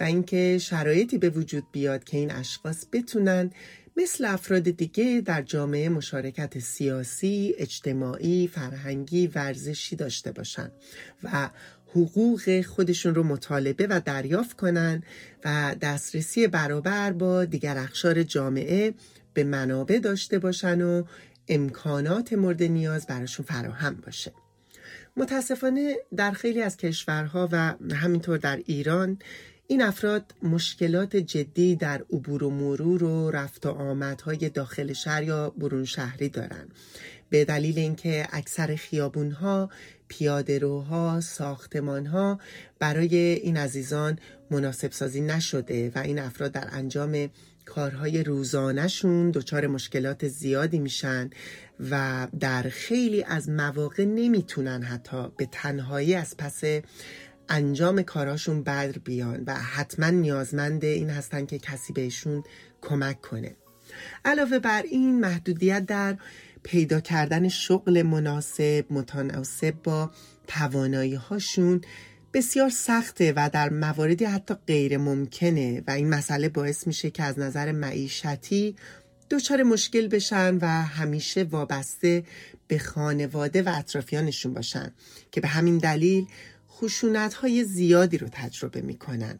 و 0.00 0.02
اینکه 0.02 0.58
شرایطی 0.58 1.18
به 1.18 1.30
وجود 1.30 1.64
بیاد 1.72 2.04
که 2.04 2.16
این 2.16 2.30
اشخاص 2.30 2.86
بتونن 2.92 3.50
مثل 3.96 4.24
افراد 4.24 4.62
دیگه 4.62 5.22
در 5.24 5.42
جامعه 5.42 5.88
مشارکت 5.88 6.58
سیاسی، 6.58 7.54
اجتماعی، 7.58 8.48
فرهنگی، 8.48 9.26
ورزشی 9.26 9.96
داشته 9.96 10.32
باشن. 10.32 10.70
و 11.22 11.50
حقوق 11.96 12.62
خودشون 12.62 13.14
رو 13.14 13.22
مطالبه 13.22 13.86
و 13.86 14.00
دریافت 14.04 14.56
کنن 14.56 15.02
و 15.44 15.76
دسترسی 15.80 16.46
برابر 16.46 17.12
با 17.12 17.44
دیگر 17.44 17.78
اخشار 17.78 18.22
جامعه 18.22 18.94
به 19.34 19.44
منابع 19.44 19.98
داشته 19.98 20.38
باشن 20.38 20.80
و 20.82 21.04
امکانات 21.48 22.32
مورد 22.32 22.62
نیاز 22.62 23.06
براشون 23.06 23.46
فراهم 23.46 23.94
باشه. 23.94 24.32
متاسفانه 25.16 25.96
در 26.16 26.30
خیلی 26.30 26.62
از 26.62 26.76
کشورها 26.76 27.48
و 27.52 27.74
همینطور 27.94 28.38
در 28.38 28.56
ایران 28.66 29.18
این 29.66 29.82
افراد 29.82 30.34
مشکلات 30.42 31.16
جدی 31.16 31.76
در 31.76 32.02
عبور 32.12 32.44
و 32.44 32.50
مرور 32.50 33.04
و 33.04 33.30
رفت 33.30 33.66
و 33.66 33.70
آمدهای 33.70 34.48
داخل 34.48 34.92
شهر 34.92 35.22
یا 35.22 35.50
برون 35.50 35.84
شهری 35.84 36.28
دارند 36.28 36.70
به 37.30 37.44
دلیل 37.44 37.78
اینکه 37.78 38.28
اکثر 38.32 38.76
خیابونها 38.76 39.70
پیاده 40.08 40.58
روها 40.58 41.20
ساختمانها 41.20 42.40
برای 42.78 43.16
این 43.16 43.56
عزیزان 43.56 44.18
مناسب 44.50 44.92
سازی 44.92 45.20
نشده 45.20 45.92
و 45.94 45.98
این 45.98 46.18
افراد 46.18 46.52
در 46.52 46.68
انجام 46.72 47.28
کارهای 47.64 48.24
روزانهشون 48.24 49.30
دچار 49.30 49.66
مشکلات 49.66 50.28
زیادی 50.28 50.78
میشن 50.78 51.30
و 51.90 52.26
در 52.40 52.62
خیلی 52.62 53.22
از 53.22 53.48
مواقع 53.48 54.04
نمی‌تونن 54.04 54.82
حتی 54.82 55.28
به 55.36 55.48
تنهایی 55.52 56.14
از 56.14 56.36
پس 56.36 56.62
انجام 57.48 58.02
کاراشون 58.02 58.62
بر 58.62 58.88
بیان 58.92 59.44
و 59.46 59.54
حتما 59.54 60.10
نیازمند 60.10 60.84
این 60.84 61.10
هستن 61.10 61.46
که 61.46 61.58
کسی 61.58 61.92
بهشون 61.92 62.44
کمک 62.80 63.20
کنه. 63.20 63.56
علاوه 64.24 64.58
بر 64.58 64.82
این 64.82 65.20
محدودیت 65.20 65.86
در 65.86 66.16
پیدا 66.66 67.00
کردن 67.00 67.48
شغل 67.48 68.02
مناسب 68.02 68.84
متناسب 68.90 69.74
با 69.84 70.10
توانایی 70.46 71.14
هاشون 71.14 71.80
بسیار 72.34 72.68
سخته 72.68 73.32
و 73.36 73.50
در 73.52 73.68
مواردی 73.68 74.24
حتی 74.24 74.54
غیر 74.66 74.98
ممکنه 74.98 75.82
و 75.86 75.90
این 75.90 76.08
مسئله 76.08 76.48
باعث 76.48 76.86
میشه 76.86 77.10
که 77.10 77.22
از 77.22 77.38
نظر 77.38 77.72
معیشتی 77.72 78.76
دچار 79.30 79.62
مشکل 79.62 80.08
بشن 80.08 80.58
و 80.60 80.66
همیشه 80.66 81.42
وابسته 81.42 82.24
به 82.68 82.78
خانواده 82.78 83.62
و 83.62 83.72
اطرافیانشون 83.78 84.54
باشن 84.54 84.92
که 85.32 85.40
به 85.40 85.48
همین 85.48 85.78
دلیل 85.78 86.26
خشونت 86.70 87.34
های 87.34 87.64
زیادی 87.64 88.18
رو 88.18 88.28
تجربه 88.32 88.80
می‌کنن. 88.80 89.38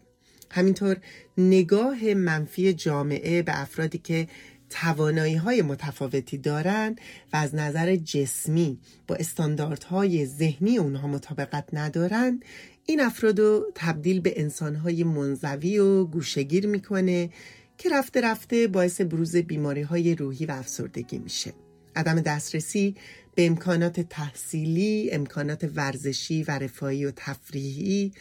همینطور 0.50 0.96
نگاه 1.38 2.04
منفی 2.14 2.72
جامعه 2.72 3.42
به 3.42 3.60
افرادی 3.60 3.98
که 3.98 4.28
توانایی 4.70 5.34
های 5.34 5.62
متفاوتی 5.62 6.38
دارند 6.38 7.00
و 7.32 7.36
از 7.36 7.54
نظر 7.54 7.96
جسمی 7.96 8.78
با 9.06 9.14
استانداردهای 9.14 10.26
ذهنی 10.26 10.78
اونها 10.78 11.08
مطابقت 11.08 11.64
ندارند 11.72 12.44
این 12.86 13.00
افراد 13.00 13.40
رو 13.40 13.72
تبدیل 13.74 14.20
به 14.20 14.40
انسانهای 14.40 15.04
منزوی 15.04 15.78
و 15.78 16.04
گوشگیر 16.04 16.66
می‌کنه 16.66 17.30
که 17.78 17.88
رفته 17.88 18.20
رفته 18.20 18.68
باعث 18.68 19.00
بروز 19.00 19.36
بیماری 19.36 19.82
های 19.82 20.14
روحی 20.14 20.46
و 20.46 20.52
افسردگی 20.52 21.18
میشه. 21.18 21.52
عدم 21.96 22.20
دسترسی 22.20 22.94
به 23.34 23.46
امکانات 23.46 24.00
تحصیلی، 24.00 25.10
امکانات 25.12 25.70
ورزشی 25.74 26.42
و 26.42 26.50
رفاهی 26.50 27.04
و 27.04 27.12
تفریحی 27.16 28.12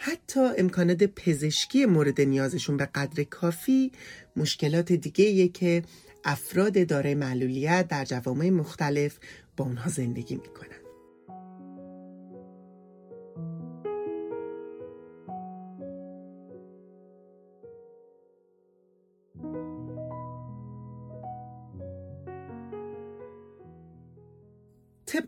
حتی 0.00 0.40
امکانات 0.40 1.02
پزشکی 1.02 1.86
مورد 1.86 2.20
نیازشون 2.20 2.76
به 2.76 2.86
قدر 2.86 3.24
کافی 3.24 3.92
مشکلات 4.36 4.92
دیگه 4.92 5.48
که 5.48 5.82
افراد 6.24 6.86
دارای 6.86 7.14
معلولیت 7.14 7.88
در 7.88 8.04
جوامع 8.04 8.50
مختلف 8.50 9.18
با 9.56 9.64
اونها 9.64 9.90
زندگی 9.90 10.36
می‌کنن. 10.36 10.77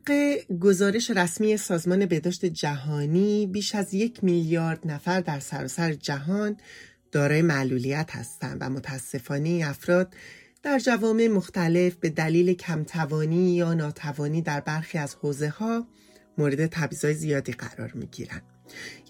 طبق 0.06 0.40
گزارش 0.60 1.10
رسمی 1.10 1.56
سازمان 1.56 2.06
بهداشت 2.06 2.44
جهانی 2.44 3.46
بیش 3.46 3.74
از 3.74 3.94
یک 3.94 4.24
میلیارد 4.24 4.80
نفر 4.84 5.20
در 5.20 5.40
سراسر 5.40 5.92
جهان 5.92 6.56
دارای 7.12 7.42
معلولیت 7.42 8.10
هستند 8.16 8.58
و 8.60 8.70
متاسفانه 8.70 9.62
افراد 9.66 10.14
در 10.62 10.78
جوامع 10.78 11.28
مختلف 11.28 11.94
به 11.94 12.10
دلیل 12.10 12.52
کمتوانی 12.52 13.54
یا 13.54 13.74
ناتوانی 13.74 14.42
در 14.42 14.60
برخی 14.60 14.98
از 14.98 15.14
حوزه 15.14 15.48
ها 15.48 15.86
مورد 16.38 16.66
تبعیض‌های 16.66 17.14
زیادی 17.14 17.52
قرار 17.52 17.92
می 17.92 18.06
گیرن. 18.06 18.42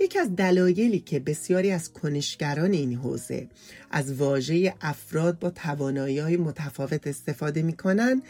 یکی 0.00 0.18
از 0.18 0.36
دلایلی 0.36 1.00
که 1.00 1.20
بسیاری 1.20 1.70
از 1.70 1.92
کنشگران 1.92 2.72
این 2.72 2.94
حوزه 2.94 3.48
از 3.90 4.14
واژه 4.14 4.74
افراد 4.80 5.38
با 5.38 5.50
توانایی 5.50 6.18
های 6.18 6.36
متفاوت 6.36 7.06
استفاده 7.06 7.62
می 7.62 7.76
کنن 7.76 8.22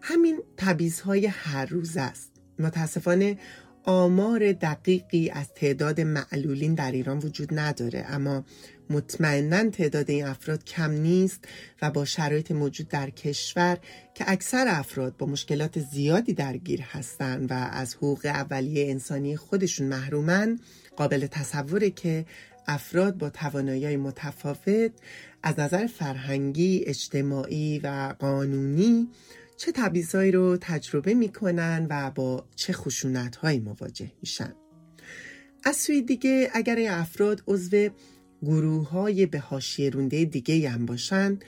همین 0.00 0.40
تبعیض‌های 0.56 1.26
هر 1.26 1.66
روز 1.66 1.96
است. 1.96 2.32
متاسفانه 2.58 3.38
آمار 3.88 4.52
دقیقی 4.52 5.30
از 5.30 5.54
تعداد 5.54 6.00
معلولین 6.00 6.74
در 6.74 6.92
ایران 6.92 7.18
وجود 7.18 7.58
نداره 7.58 8.04
اما 8.08 8.44
مطمئنا 8.90 9.70
تعداد 9.70 10.10
این 10.10 10.24
افراد 10.26 10.64
کم 10.64 10.90
نیست 10.90 11.44
و 11.82 11.90
با 11.90 12.04
شرایط 12.04 12.52
موجود 12.52 12.88
در 12.88 13.10
کشور 13.10 13.78
که 14.14 14.24
اکثر 14.26 14.64
افراد 14.68 15.16
با 15.16 15.26
مشکلات 15.26 15.80
زیادی 15.80 16.32
درگیر 16.32 16.82
هستند 16.82 17.50
و 17.50 17.54
از 17.54 17.94
حقوق 17.94 18.26
اولیه 18.26 18.90
انسانی 18.90 19.36
خودشون 19.36 19.86
محرومن 19.86 20.58
قابل 20.96 21.26
تصوره 21.26 21.90
که 21.90 22.26
افراد 22.66 23.18
با 23.18 23.30
توانایی 23.30 23.96
متفاوت 23.96 24.92
از 25.42 25.58
نظر 25.58 25.86
فرهنگی، 25.86 26.84
اجتماعی 26.86 27.78
و 27.78 28.14
قانونی 28.18 29.08
چه 29.58 29.72
تبعیضایی 29.72 30.32
رو 30.32 30.56
تجربه 30.60 31.14
می‌کنن 31.14 31.86
و 31.90 32.10
با 32.10 32.46
چه 32.56 32.72
خشونتهایی 32.72 33.58
مواجه 33.58 34.12
میشن. 34.22 34.54
از 35.64 35.76
سوی 35.76 36.02
دیگه 36.02 36.50
اگر 36.54 36.86
افراد 36.90 37.42
عضو 37.46 37.88
گروه 38.42 38.88
های 38.88 39.26
به 39.26 39.38
حاشیه 39.38 39.90
رونده 39.90 40.24
دیگه 40.24 40.70
هم 40.70 40.86
باشن 40.86 41.38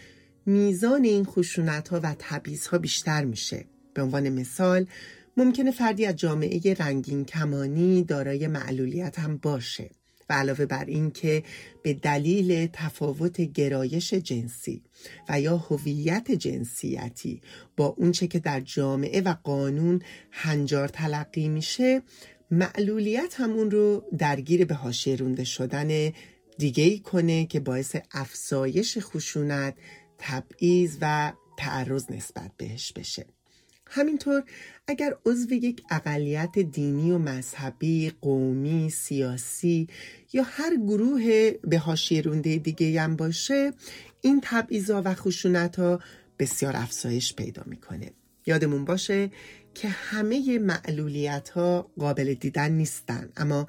میزان 0.47 1.05
این 1.05 1.25
خشونت 1.25 1.89
ها 1.89 2.01
و 2.03 2.15
تبعیض 2.19 2.67
ها 2.67 2.79
بیشتر 2.79 3.25
میشه. 3.25 3.65
به 3.95 4.03
عنوان 4.03 4.29
مثال 4.29 4.87
ممکنه 5.37 5.71
فردی 5.71 6.07
از 6.07 6.17
جامعه 6.17 6.75
رنگین 6.75 7.25
کمانی 7.25 8.05
دارای 8.05 8.47
معلولیت 8.47 9.19
هم 9.19 9.37
باشه. 9.37 9.91
و 10.31 10.33
علاوه 10.33 10.67
بر 10.67 10.85
این 10.85 11.11
که 11.11 11.43
به 11.83 11.95
دلیل 11.95 12.67
تفاوت 12.73 13.41
گرایش 13.41 14.15
جنسی 14.15 14.83
و 15.29 15.41
یا 15.41 15.57
هویت 15.57 16.31
جنسیتی 16.31 17.41
با 17.77 17.87
اونچه 17.87 18.27
که 18.27 18.39
در 18.39 18.61
جامعه 18.61 19.21
و 19.21 19.35
قانون 19.45 20.03
هنجار 20.31 20.89
تلقی 20.89 21.49
میشه 21.49 22.03
معلولیت 22.51 23.35
همون 23.41 23.71
رو 23.71 24.05
درگیر 24.19 24.65
به 24.65 24.75
حاشیه 24.75 25.17
رونده 25.17 25.45
شدن 25.45 26.13
دیگه 26.59 26.85
ای 26.85 26.99
کنه 26.99 27.47
که 27.47 27.61
باعث 27.61 27.97
افزایش 28.13 28.99
خشونت، 29.01 29.75
تبعیض 30.19 30.97
و 31.01 31.33
تعرض 31.57 32.11
نسبت 32.11 32.51
بهش 32.57 32.93
بشه. 32.93 33.27
همینطور 33.93 34.43
اگر 34.87 35.15
عضو 35.27 35.55
یک 35.55 35.83
اقلیت 35.91 36.59
دینی 36.59 37.11
و 37.11 37.19
مذهبی، 37.19 38.13
قومی، 38.21 38.91
سیاسی 38.91 39.89
یا 40.33 40.43
هر 40.47 40.77
گروه 40.77 41.51
به 41.51 41.79
حاشیه 41.79 42.23
رونده 42.23 42.57
دیگه 42.57 43.01
هم 43.01 43.17
باشه 43.17 43.73
این 44.21 44.41
تبعیضا 44.45 45.03
و 45.05 45.15
خشونت 45.15 45.77
ها 45.79 46.01
بسیار 46.39 46.77
افزایش 46.77 47.35
پیدا 47.35 47.63
می‌کنه. 47.67 48.11
یادمون 48.47 48.85
باشه 48.85 49.31
که 49.75 49.89
همه 49.89 50.59
معلولیت 50.59 51.49
ها 51.49 51.91
قابل 51.99 52.35
دیدن 52.35 52.73
نیستن 52.73 53.29
اما 53.37 53.67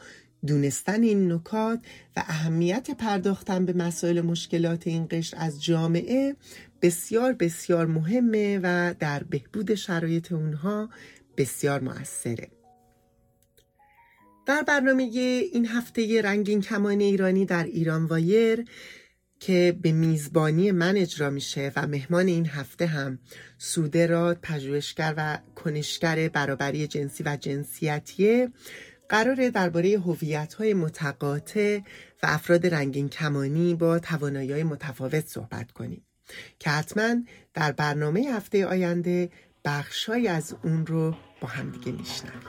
دونستن 0.47 1.03
این 1.03 1.31
نکات 1.31 1.79
و 2.17 2.23
اهمیت 2.27 2.91
پرداختن 2.91 3.65
به 3.65 3.73
مسائل 3.73 4.21
مشکلات 4.21 4.87
این 4.87 5.07
قشر 5.11 5.37
از 5.39 5.63
جامعه 5.63 6.35
بسیار 6.81 7.33
بسیار 7.33 7.85
مهمه 7.85 8.59
و 8.63 8.93
در 8.99 9.23
بهبود 9.23 9.75
شرایط 9.75 10.31
اونها 10.31 10.89
بسیار 11.37 11.81
موثره. 11.81 12.47
در 14.45 14.61
برنامه 14.61 15.03
این 15.53 15.67
هفته 15.67 16.21
رنگین 16.21 16.61
کمان 16.61 16.99
ایرانی 16.99 17.45
در 17.45 17.63
ایران 17.63 18.05
وایر 18.05 18.65
که 19.39 19.77
به 19.81 19.91
میزبانی 19.91 20.71
من 20.71 20.97
اجرا 20.97 21.29
میشه 21.29 21.71
و 21.75 21.87
مهمان 21.87 22.27
این 22.27 22.45
هفته 22.45 22.85
هم 22.85 23.19
سوده 23.57 24.07
راد 24.07 24.39
پژوهشگر 24.41 25.13
و 25.17 25.39
کنشگر 25.55 26.29
برابری 26.29 26.87
جنسی 26.87 27.23
و 27.23 27.37
جنسیتیه 27.41 28.49
قراره 29.09 29.49
درباره 29.49 29.99
هویت‌های 29.99 30.73
متقاطع 30.73 31.79
و 32.23 32.27
افراد 32.27 32.67
رنگین 32.67 33.09
کمانی 33.09 33.75
با 33.75 33.99
توانایی 33.99 34.63
متفاوت 34.63 35.27
صحبت 35.27 35.71
کنیم. 35.71 36.05
که 36.59 36.69
حتما 36.69 37.15
در 37.53 37.71
برنامه 37.71 38.21
هفته 38.33 38.65
آینده 38.65 39.29
بخشای 39.65 40.27
از 40.27 40.55
اون 40.63 40.85
رو 40.85 41.15
با 41.41 41.47
همدیگه 41.47 41.91
میشنویم. 41.91 42.41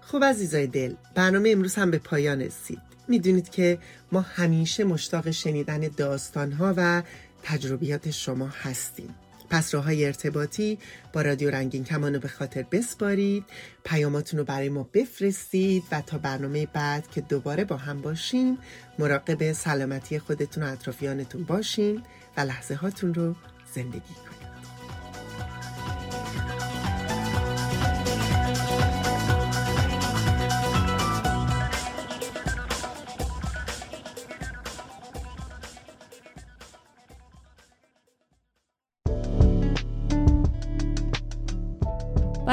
خب 0.00 0.24
عزیزای 0.24 0.66
دل 0.66 0.94
برنامه 1.14 1.50
امروز 1.50 1.74
هم 1.74 1.90
به 1.90 1.98
پایان 1.98 2.40
رسید. 2.40 2.95
می‌دونید 3.08 3.50
که 3.50 3.78
ما 4.12 4.20
همیشه 4.20 4.84
مشتاق 4.84 5.30
شنیدن 5.30 5.78
داستانها 5.78 6.74
و 6.76 7.02
تجربیات 7.42 8.10
شما 8.10 8.46
هستیم. 8.46 9.14
پس 9.50 9.74
راه 9.74 9.84
های 9.84 10.06
ارتباطی 10.06 10.78
با 11.12 11.22
رادیو 11.22 11.50
رنگین 11.50 11.84
کمان 11.84 12.14
رو 12.14 12.20
به 12.20 12.28
خاطر 12.28 12.62
بسپارید 12.62 13.44
پیاماتون 13.84 14.38
رو 14.38 14.44
برای 14.44 14.68
ما 14.68 14.88
بفرستید 14.92 15.82
و 15.92 16.00
تا 16.00 16.18
برنامه 16.18 16.66
بعد 16.66 17.10
که 17.10 17.20
دوباره 17.20 17.64
با 17.64 17.76
هم 17.76 18.00
باشیم 18.00 18.58
مراقب 18.98 19.52
سلامتی 19.52 20.18
خودتون 20.18 20.62
و 20.62 20.72
اطرافیانتون 20.72 21.44
باشین 21.44 22.02
و 22.36 22.40
لحظه 22.40 22.74
هاتون 22.74 23.14
رو 23.14 23.34
زندگی 23.74 24.00
کنید. 24.00 24.45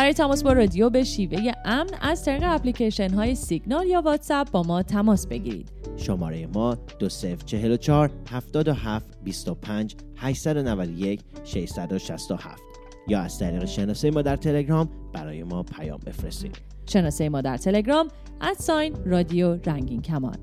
برای 0.04 0.14
تماس 0.14 0.44
با 0.44 0.54
رادیو 0.54 0.90
به 0.90 1.04
شیوه 1.04 1.52
امن 1.66 1.90
از 2.02 2.26
طریق 2.26 2.44
اپلیکیشن 2.46 3.10
های 3.10 3.36
سیگنال 3.36 3.88
یا 3.88 4.02
واتساپ 4.02 4.52
با 4.52 4.64
ما 4.64 4.84
تماس 4.84 5.28
بگیرید. 5.28 5.72
شماره 5.98 6.48
ما 6.48 6.78
2044 7.00 8.12
77 8.32 9.06
25 9.24 9.96
891 10.18 11.22
667 11.44 12.62
یا 13.08 13.22
از 13.22 13.40
طریق 13.40 13.66
شناسه 13.66 14.12
ما 14.12 14.22
در 14.22 14.36
تلگرام 14.36 14.90
برای 15.14 15.44
ما 15.44 15.64
پیام 15.64 16.00
بفرستید. 16.06 16.58
شناسه 16.86 17.30
ما 17.30 17.42
در 17.42 17.58
تلگرام 17.58 18.08
ادساین 18.42 18.96
رادیو 19.06 19.58
رنگین 19.66 20.02
کمان 20.02 20.38